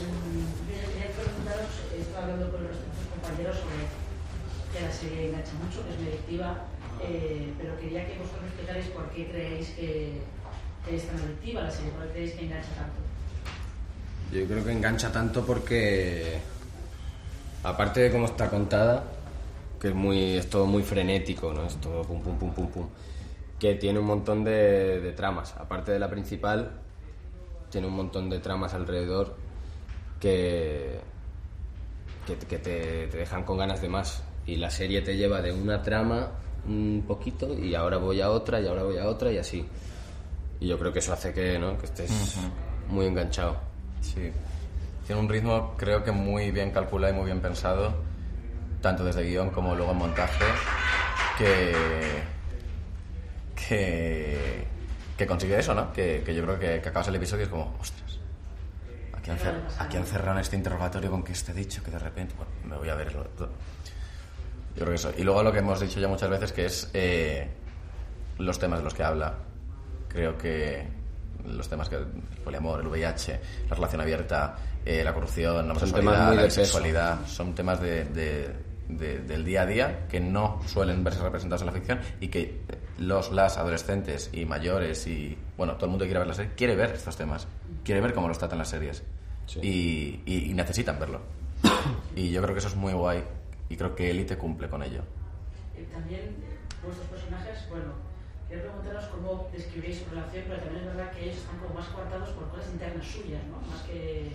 estado 2.01 2.24
hablando 2.24 2.51
con 2.51 2.63
nuestros 2.63 2.90
compañeros 3.16 3.56
sobre 3.56 3.88
que 4.74 4.86
la 4.86 4.92
serie 4.92 5.30
engancha 5.30 5.54
mucho, 5.63 5.86
que 5.86 5.92
es 5.92 6.00
muy 6.00 6.08
adictiva, 6.10 6.66
pero 7.58 7.80
quería 7.80 8.06
que 8.06 8.18
vosotros 8.18 8.44
explicarais 8.48 8.88
por 8.88 9.10
qué 9.12 9.28
creéis 9.30 9.70
que, 9.70 10.22
que 10.86 10.96
es 10.98 11.08
tan 11.08 11.20
adictiva 11.20 11.62
la 11.62 11.72
serie, 11.72 11.92
por 11.92 12.08
qué 12.08 12.12
creéis 12.12 12.34
que 12.34 12.46
engancha 12.48 12.72
tanto. 12.75 13.00
Yo 14.34 14.46
creo 14.46 14.66
que 14.66 14.72
engancha 14.72 15.12
tanto 15.12 15.46
porque, 15.46 16.40
aparte 17.63 18.01
de 18.01 18.12
cómo 18.12 18.25
está 18.25 18.50
contada, 18.50 19.06
que 19.82 19.88
es, 19.88 19.96
muy, 19.96 20.38
es 20.38 20.48
todo 20.48 20.68
muy 20.68 20.84
frenético, 20.84 21.52
¿no? 21.52 21.66
Es 21.66 21.76
todo 21.78 22.04
pum, 22.04 22.22
pum, 22.22 22.38
pum, 22.38 22.54
pum, 22.54 22.68
pum. 22.68 22.88
Que 23.60 23.74
tiene 23.74 23.98
un 23.98 24.06
montón 24.06 24.44
de, 24.44 25.02
de 25.02 25.12
tramas. 25.14 25.56
Aparte 25.58 25.92
de 25.92 25.98
la 25.98 26.08
principal, 26.08 26.72
tiene 27.72 27.88
un 27.88 27.94
montón 27.94 28.30
de 28.30 28.38
tramas 28.40 28.76
alrededor 28.76 29.36
que, 30.20 31.00
que, 32.28 32.36
que 32.38 32.60
te, 32.60 33.08
te 33.08 33.18
dejan 33.18 33.44
con 33.44 33.58
ganas 33.58 33.82
de 33.82 33.90
más. 33.90 34.24
Y 34.46 34.58
la 34.58 34.70
serie 34.70 35.02
te 35.02 35.18
lleva 35.18 35.42
de 35.42 35.52
una 35.52 35.82
trama 35.82 36.32
un 36.68 37.04
poquito 37.08 37.52
y 37.52 37.74
ahora 37.74 37.98
voy 37.98 38.22
a 38.22 38.30
otra 38.30 38.62
y 38.62 38.68
ahora 38.68 38.84
voy 38.84 39.00
a 39.00 39.08
otra 39.08 39.32
y 39.32 39.40
así. 39.40 39.66
Y 40.60 40.68
yo 40.68 40.78
creo 40.78 40.94
que 40.94 41.00
eso 41.00 41.14
hace 41.14 41.34
que, 41.34 41.58
¿no? 41.58 41.76
que 41.80 41.88
estés 41.88 42.38
muy 42.88 43.08
enganchado. 43.08 43.58
Sí. 44.02 44.32
Tiene 45.08 45.22
un 45.22 45.28
ritmo, 45.28 45.74
creo 45.76 46.04
que 46.04 46.12
muy 46.12 46.52
bien 46.52 46.70
calculado 46.70 47.14
y 47.14 47.18
muy 47.18 47.26
bien 47.26 47.42
pensado, 47.42 48.11
tanto 48.82 49.04
desde 49.06 49.24
guion 49.24 49.50
como 49.52 49.76
luego 49.76 49.92
en 49.92 49.98
montaje, 49.98 50.46
que. 51.38 51.74
que. 53.56 54.68
que 55.18 55.28
consigue 55.28 55.60
eso, 55.60 55.74
¿no? 55.74 55.92
Que, 55.94 56.24
que 56.26 56.34
yo 56.34 56.44
creo 56.44 56.60
que, 56.60 56.82
que 56.82 56.90
acabas 56.90 57.08
el 57.10 57.16
episodio 57.16 57.42
y 57.42 57.46
es 57.46 57.50
como, 57.50 57.76
ostras. 57.80 58.20
Aquí 59.18 59.30
han, 59.32 59.38
cer- 59.38 59.62
aquí 59.80 59.98
han 59.98 60.06
cerrado 60.06 60.40
este 60.40 60.56
interrogatorio 60.56 61.12
con 61.12 61.24
que 61.24 61.34
esté 61.34 61.54
dicho 61.54 61.84
que 61.84 61.92
de 61.92 62.00
repente, 62.00 62.34
bueno, 62.36 62.52
me 62.66 62.78
voy 62.78 62.90
a 62.90 62.96
ver. 62.96 63.14
lo- 63.14 63.24
lo- 63.38 63.48
Yo 63.48 63.52
creo 64.76 64.88
que 64.90 64.96
eso. 64.96 65.14
Y 65.18 65.24
luego 65.24 65.44
lo 65.44 65.52
que 65.52 65.60
hemos 65.60 65.80
dicho 65.80 66.00
ya 66.00 66.08
muchas 66.08 66.30
veces 66.30 66.52
que 66.52 66.66
es 66.66 66.90
eh, 66.94 67.48
los 68.40 68.58
temas 68.58 68.80
de 68.80 68.84
los 68.86 68.94
que 68.94 69.04
habla. 69.04 69.36
Creo 70.08 70.38
que 70.38 70.88
los 71.46 71.68
temas 71.70 71.88
que 71.88 71.96
el 71.98 72.06
poliamor, 72.44 72.82
el 72.82 72.88
VIH, 72.88 73.40
la 73.70 73.76
relación 73.76 74.02
abierta, 74.02 74.56
eh, 74.84 75.04
la 75.04 75.14
corrupción, 75.14 75.68
la 75.68 75.74
homosexualidad, 75.74 76.14
la 76.36 76.44
bisexualidad, 76.46 77.26
son 77.28 77.54
temas 77.56 77.80
de, 77.80 78.06
de- 78.06 78.71
de- 78.98 79.20
del 79.20 79.44
día 79.46 79.64
a 79.64 79.66
día 79.66 80.08
que 80.10 80.20
no 80.20 80.62
suelen 80.68 81.04
verse 81.04 81.22
representados 81.22 81.62
en 81.62 81.68
la 81.68 81.74
ficción 81.74 82.00
y 82.20 82.28
que 82.30 82.62
los, 83.00 83.32
las 83.32 83.58
adolescentes 83.58 84.30
y 84.34 84.46
mayores 84.46 85.08
y, 85.08 85.38
bueno, 85.58 85.74
todo 85.76 85.86
el 85.86 85.92
mundo 85.92 86.04
que 86.04 86.10
quiere 86.10 86.20
ver 86.20 86.28
la 86.28 86.34
serie, 86.34 86.52
quiere 86.56 86.76
ver 86.76 86.92
estos 86.92 87.16
temas, 87.18 87.48
quiere 87.84 88.02
ver 88.02 88.14
cómo 88.14 88.28
los 88.28 88.38
tratan 88.38 88.60
las 88.60 88.70
series 88.70 89.04
y, 89.62 90.22
y- 90.26 90.52
y 90.52 90.54
necesitan 90.54 91.00
verlo. 91.00 91.22
y 92.16 92.32
yo 92.32 92.42
creo 92.42 92.54
que 92.54 92.60
eso 92.60 92.68
es 92.68 92.76
muy 92.76 92.94
guay 92.94 93.24
y 93.70 93.76
creo 93.76 93.96
que 93.96 94.12
Elite 94.12 94.38
cumple 94.38 94.70
con 94.70 94.84
ello. 94.84 95.02
También 95.92 96.36
vuestros 96.84 97.08
personajes, 97.10 97.68
bueno, 97.70 97.86
quería 98.48 98.64
preguntaros 98.64 99.06
cómo 99.06 99.50
describiréis 99.52 100.00
su 100.00 100.06
relación, 100.10 100.44
pero 100.48 100.60
también 100.62 100.88
es 100.88 100.96
verdad 100.96 101.12
que 101.12 101.24
ellos 101.26 101.38
están 101.38 101.58
como 101.60 101.74
más 101.76 101.88
coartados 101.88 102.30
por 102.30 102.50
cosas 102.50 102.72
internas 102.72 103.06
suyas, 103.08 103.42
¿no? 103.50 103.60
Más 103.70 103.82
que... 103.84 104.32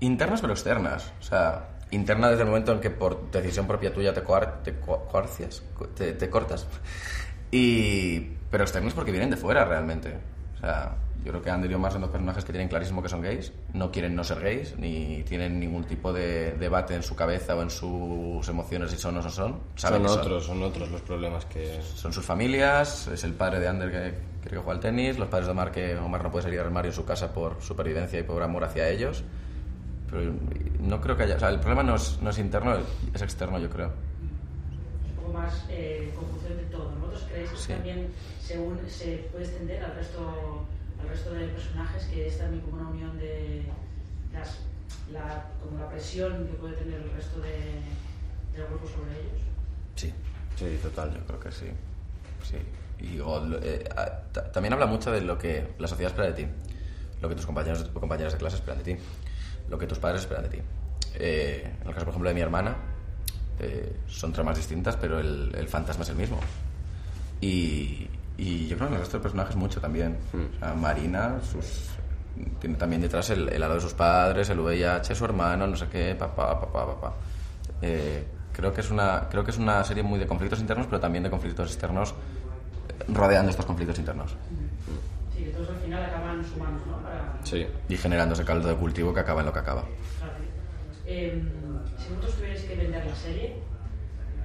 Internas 0.00 0.40
pero 0.40 0.52
externas. 0.52 1.12
O 1.20 1.22
sea, 1.22 1.68
interna 1.94 2.28
desde 2.30 2.42
el 2.42 2.48
momento 2.48 2.72
en 2.72 2.80
que 2.80 2.90
por 2.90 3.30
decisión 3.30 3.66
propia 3.66 3.92
tuya 3.92 4.12
te, 4.12 4.22
coar- 4.24 4.62
te 4.62 4.74
co- 4.80 5.04
coarcias, 5.10 5.62
co- 5.74 5.88
te, 5.88 6.12
te 6.12 6.28
cortas. 6.30 6.66
Y, 7.50 8.20
pero 8.50 8.64
externas 8.64 8.94
porque 8.94 9.10
vienen 9.12 9.30
de 9.30 9.36
fuera 9.36 9.64
realmente. 9.64 10.14
O 10.56 10.58
sea, 10.60 10.96
yo 11.24 11.30
creo 11.30 11.42
que 11.42 11.50
Ander 11.50 11.70
y 11.70 11.74
Omar 11.74 11.92
son 11.92 12.02
dos 12.02 12.10
personajes 12.10 12.44
que 12.44 12.52
tienen 12.52 12.68
clarísimo 12.68 13.02
que 13.02 13.08
son 13.08 13.22
gays, 13.22 13.52
no 13.72 13.90
quieren 13.90 14.14
no 14.14 14.24
ser 14.24 14.40
gays, 14.40 14.76
ni 14.76 15.22
tienen 15.22 15.58
ningún 15.58 15.84
tipo 15.84 16.12
de 16.12 16.52
debate 16.52 16.94
en 16.94 17.02
su 17.02 17.14
cabeza 17.16 17.54
o 17.54 17.62
en 17.62 17.70
sus 17.70 18.46
emociones 18.48 18.90
si 18.90 18.98
son 18.98 19.16
o 19.16 19.22
no 19.22 19.30
son. 19.30 19.60
Saben 19.76 20.06
Son 20.06 20.18
otros, 20.18 20.44
son 20.44 20.62
otros 20.62 20.90
los 20.90 21.00
problemas 21.02 21.44
que... 21.46 21.80
son 21.94 22.12
sus 22.12 22.24
familias, 22.24 23.06
es 23.08 23.24
el 23.24 23.32
padre 23.32 23.60
de 23.60 23.68
Ander 23.68 23.90
que 23.90 23.98
quiere 24.42 24.56
que 24.56 24.62
juegue 24.62 24.70
al 24.72 24.80
tenis, 24.80 25.18
los 25.18 25.28
padres 25.28 25.46
de 25.46 25.52
Omar 25.52 25.70
que 25.72 25.96
Omar 25.96 26.22
no 26.24 26.30
puede 26.30 26.42
salir 26.42 26.58
del 26.58 26.66
armario 26.66 26.90
en 26.90 26.94
su 26.96 27.04
casa 27.06 27.32
por 27.32 27.62
supervivencia 27.62 28.18
y 28.18 28.22
por 28.24 28.42
amor 28.42 28.64
hacia 28.64 28.88
ellos. 28.88 29.24
Pero 30.14 30.32
no 30.78 31.00
creo 31.00 31.16
que 31.16 31.24
haya... 31.24 31.34
O 31.34 31.40
sea, 31.40 31.48
el 31.48 31.58
problema 31.58 31.82
no 31.82 31.96
es, 31.96 32.20
no 32.22 32.30
es 32.30 32.38
interno, 32.38 32.76
es 33.12 33.20
externo, 33.20 33.58
yo 33.58 33.68
creo. 33.68 33.88
es 33.88 35.10
un 35.10 35.16
poco 35.16 35.32
más 35.32 35.64
eh, 35.68 36.14
confusión 36.16 36.56
de 36.56 36.62
todo. 36.66 36.88
¿Vosotros 37.00 37.24
creéis 37.32 37.50
que 37.50 37.56
Sí. 37.56 37.72
también 37.72 38.08
se, 38.40 38.54
se 38.88 39.16
puede 39.32 39.44
extender 39.44 39.82
al 39.82 39.96
resto, 39.96 40.66
al 41.02 41.08
resto 41.08 41.34
de 41.34 41.48
personajes, 41.48 42.04
que 42.04 42.28
es 42.28 42.38
también 42.38 42.62
como 42.62 42.76
una 42.76 42.90
unión 42.90 43.18
de 43.18 43.64
las, 44.32 44.60
la, 45.12 45.48
como 45.60 45.80
la 45.80 45.88
presión 45.90 46.46
que 46.46 46.52
puede 46.54 46.74
tener 46.76 47.00
el 47.00 47.10
resto 47.10 47.40
de, 47.40 47.82
del 48.56 48.66
grupo 48.68 48.86
sobre 48.86 49.18
ellos? 49.18 49.40
Sí. 49.96 50.14
Sí, 50.56 50.78
total, 50.80 51.12
yo 51.12 51.26
creo 51.26 51.40
que 51.40 51.50
sí. 51.50 51.66
Sí. 52.44 52.58
Y 53.00 53.16
lo- 53.16 53.58
eh, 53.60 53.82
a- 53.96 54.22
también 54.52 54.74
habla 54.74 54.86
mucho 54.86 55.10
de 55.10 55.22
lo 55.22 55.36
que 55.36 55.74
la 55.80 55.88
sociedad 55.88 56.12
espera 56.12 56.28
de 56.28 56.44
ti, 56.44 56.46
lo 57.20 57.28
que 57.28 57.34
tus 57.34 57.46
compañeros 57.46 57.90
o 57.92 57.98
compañeras 57.98 58.34
de 58.34 58.38
clase 58.38 58.54
esperan 58.56 58.78
de 58.84 58.94
ti, 58.94 59.02
lo 59.68 59.78
que 59.78 59.86
tus 59.86 59.98
padres 59.98 60.22
esperan 60.22 60.44
de 60.44 60.50
ti. 60.50 60.58
Eh, 61.16 61.62
en 61.80 61.88
el 61.88 61.94
caso, 61.94 62.06
por 62.06 62.12
ejemplo, 62.12 62.28
de 62.28 62.34
mi 62.34 62.40
hermana, 62.40 62.76
eh, 63.58 63.96
son 64.06 64.32
tramas 64.32 64.56
distintas, 64.56 64.96
pero 64.96 65.18
el, 65.18 65.54
el 65.54 65.68
fantasma 65.68 66.02
es 66.04 66.10
el 66.10 66.16
mismo. 66.16 66.38
Y, 67.40 68.08
y 68.36 68.66
yo 68.66 68.76
creo 68.76 68.88
que 68.88 68.94
en 68.94 68.98
el 68.98 69.00
resto 69.00 69.18
de 69.18 69.22
personajes 69.22 69.56
mucho 69.56 69.80
también. 69.80 70.16
O 70.32 70.58
sea, 70.58 70.74
Marina, 70.74 71.38
sus, 71.40 71.90
tiene 72.58 72.76
también 72.76 73.02
detrás 73.02 73.30
el, 73.30 73.48
el 73.48 73.60
lado 73.60 73.74
de 73.74 73.80
sus 73.80 73.94
padres, 73.94 74.48
el 74.50 74.58
VIH, 74.58 75.14
su 75.14 75.24
hermano, 75.24 75.66
no 75.66 75.76
sé 75.76 75.86
qué, 75.88 76.14
papá, 76.14 76.60
papá, 76.60 76.86
papá. 76.86 77.14
Eh, 77.80 78.24
creo, 78.52 78.72
que 78.72 78.80
es 78.80 78.90
una, 78.90 79.28
creo 79.28 79.44
que 79.44 79.50
es 79.50 79.58
una 79.58 79.84
serie 79.84 80.02
muy 80.02 80.18
de 80.18 80.26
conflictos 80.26 80.60
internos, 80.60 80.86
pero 80.86 81.00
también 81.00 81.24
de 81.24 81.30
conflictos 81.30 81.70
externos, 81.70 82.12
eh, 82.12 83.04
rodeando 83.12 83.50
estos 83.50 83.66
conflictos 83.66 83.98
internos. 83.98 84.36
Sí, 85.34 85.44
que 85.44 85.50
todos 85.50 85.68
al 85.68 85.76
final 85.76 86.04
acaban 86.04 86.44
sumando, 86.44 86.84
¿no? 86.86 86.98
Para, 87.02 87.23
Sí. 87.44 87.66
Y 87.88 87.96
generando 87.96 88.34
ese 88.34 88.44
caldo 88.44 88.68
de 88.68 88.74
cultivo 88.76 89.12
que 89.14 89.20
acaba 89.20 89.40
en 89.40 89.46
lo 89.46 89.52
que 89.52 89.58
acaba. 89.60 89.84
Eh, 91.06 91.42
si 91.98 92.08
vosotros 92.08 92.34
tuvierais 92.36 92.62
que 92.62 92.74
vender 92.76 93.04
la 93.04 93.14
serie, 93.14 93.56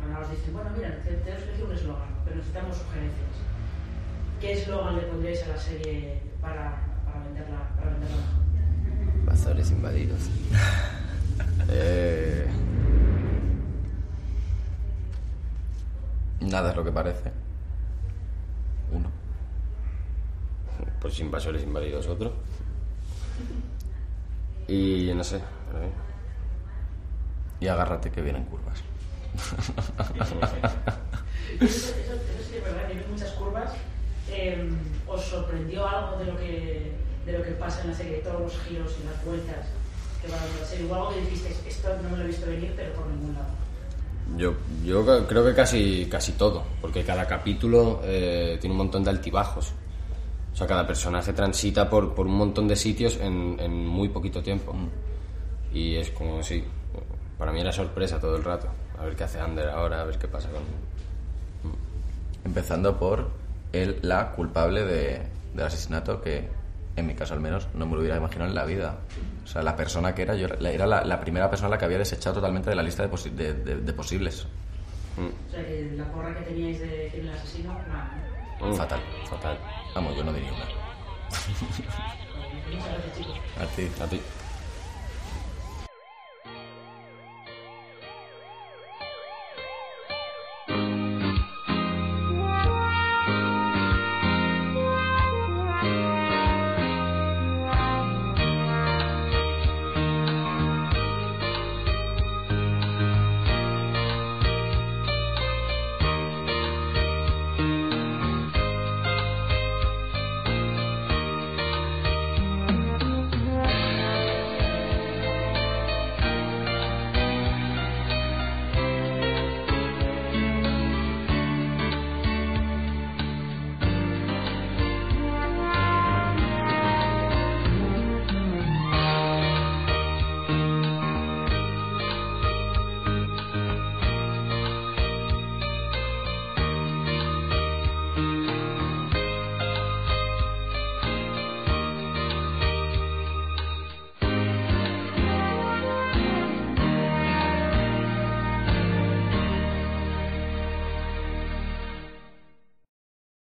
ahora 0.03 0.19
os 0.25 0.31
dicen, 0.31 0.53
bueno, 0.53 0.69
mira, 0.75 1.01
te- 1.03 1.13
tenemos 1.13 1.43
que 1.43 1.51
decir 1.51 1.65
un 1.65 1.71
eslogan, 1.73 2.09
pero 2.25 2.35
necesitamos 2.35 2.77
sugerencias. 2.77 3.29
¿Qué 4.41 4.51
eslogan 4.53 4.95
le 4.97 5.01
pondríais 5.03 5.43
a 5.43 5.47
la 5.49 5.57
serie 5.57 6.21
para, 6.41 6.81
para 7.05 7.23
venderla? 7.25 7.69
Para 7.77 7.91
venderla 7.91 8.15
mejor? 8.17 9.15
Invasores 9.19 9.71
invadidos. 9.71 10.19
eh, 11.69 12.47
Nada 16.41 16.71
es 16.71 16.75
lo 16.75 16.83
que 16.83 16.91
parece. 16.91 17.31
Uno. 18.91 19.09
pues 21.01 21.19
invasores 21.19 21.63
invadidos 21.63 22.07
otro. 22.07 22.33
Y 24.69 25.11
no 25.15 25.23
sé. 25.23 25.41
Y 27.59 27.67
agárrate 27.67 28.11
que 28.11 28.21
vienen 28.21 28.45
curvas. 28.45 28.79
Eso, 31.59 31.65
eso, 31.65 31.91
eso 31.91 32.43
sí 32.45 32.51
que 32.51 32.57
es 32.59 32.63
verdad, 32.63 32.87
tiene 32.87 33.01
muchas 33.11 33.31
curvas. 33.31 33.71
Eh, 34.29 34.69
¿Os 35.07 35.21
sorprendió 35.25 35.85
algo 35.85 36.17
de 36.17 36.25
lo, 36.25 36.37
que, 36.37 36.93
de 37.25 37.37
lo 37.37 37.43
que 37.43 37.51
pasa 37.51 37.81
en 37.81 37.89
la 37.89 37.95
serie, 37.95 38.17
todos 38.19 38.39
los 38.39 38.59
giros 38.61 38.95
y 39.01 39.05
las 39.07 39.25
vueltas 39.25 39.65
que 40.21 40.31
van 40.31 40.39
a 40.39 40.65
serie? 40.65 40.89
¿O 40.89 40.95
algo 40.95 41.09
que 41.09 41.21
dijisteis, 41.21 41.59
esto 41.67 41.89
no 42.03 42.09
me 42.11 42.17
lo 42.17 42.23
he 42.23 42.27
visto 42.27 42.45
venir, 42.45 42.73
pero 42.77 42.93
por 42.93 43.07
ningún 43.07 43.33
lado? 43.33 43.47
Yo, 44.37 44.53
yo 44.85 45.27
creo 45.27 45.43
que 45.43 45.55
casi, 45.55 46.07
casi 46.09 46.33
todo, 46.33 46.63
porque 46.81 47.03
cada 47.03 47.25
capítulo 47.25 47.99
eh, 48.03 48.57
tiene 48.61 48.73
un 48.73 48.77
montón 48.77 49.03
de 49.03 49.09
altibajos. 49.09 49.73
O 50.59 50.61
sea, 50.61 50.67
cada 50.67 50.85
personaje 50.85 51.31
transita 51.31 51.89
por, 51.89 52.13
por 52.13 52.25
un 52.25 52.33
montón 52.35 52.67
de 52.67 52.75
sitios 52.75 53.15
en, 53.21 53.55
en 53.61 53.87
muy 53.87 54.09
poquito 54.09 54.43
tiempo. 54.43 54.75
Y 55.73 55.95
es 55.95 56.09
como, 56.09 56.43
sí, 56.43 56.65
para 57.37 57.53
mí 57.53 57.61
era 57.61 57.71
sorpresa 57.71 58.19
todo 58.19 58.35
el 58.35 58.43
rato. 58.43 58.67
A 58.99 59.05
ver 59.05 59.15
qué 59.15 59.23
hace 59.23 59.39
Ander 59.39 59.69
ahora, 59.69 60.01
a 60.01 60.03
ver 60.03 60.17
qué 60.19 60.27
pasa 60.27 60.49
con... 60.49 60.61
Empezando 62.43 62.97
por 62.99 63.29
el, 63.71 63.99
la 64.01 64.31
culpable 64.33 64.83
de, 64.83 65.21
del 65.53 65.65
asesinato 65.65 66.21
que, 66.21 66.49
en 66.97 67.07
mi 67.07 67.13
caso 67.13 67.33
al 67.35 67.39
menos, 67.39 67.69
no 67.73 67.85
me 67.85 67.93
lo 67.93 67.99
hubiera 68.01 68.17
imaginado 68.17 68.49
en 68.49 68.55
la 68.55 68.65
vida. 68.65 68.97
O 69.45 69.47
sea, 69.47 69.61
la 69.61 69.77
persona 69.77 70.13
que 70.13 70.23
era, 70.23 70.35
yo 70.35 70.47
era 70.61 70.85
la, 70.85 71.05
la 71.05 71.21
primera 71.21 71.49
persona 71.49 71.67
a 71.67 71.71
la 71.71 71.77
que 71.77 71.85
había 71.85 71.99
desechado 71.99 72.35
totalmente 72.35 72.69
de 72.69 72.75
la 72.75 72.83
lista 72.83 73.03
de, 73.03 73.09
posi- 73.09 73.31
de- 73.31 73.53
de- 73.53 73.77
de 73.81 73.93
posibles. 73.93 74.45
O 75.17 75.51
sea, 75.51 75.65
que 75.65 75.93
la 75.95 76.05
porra 76.11 76.33
que 76.35 76.41
teníais 76.43 76.79
de 76.79 77.07
el 77.17 77.29
asesino, 77.29 77.71
no. 77.73 78.38
Mm. 78.61 78.75
Fatal, 78.75 78.99
fatal. 79.29 79.57
Vamos, 79.95 80.15
yo 80.15 80.23
no 80.23 80.33
diría 80.33 80.51
una. 80.51 80.65
A 83.63 83.65
ti. 83.75 83.89
A 84.01 84.07
ti. 84.07 84.21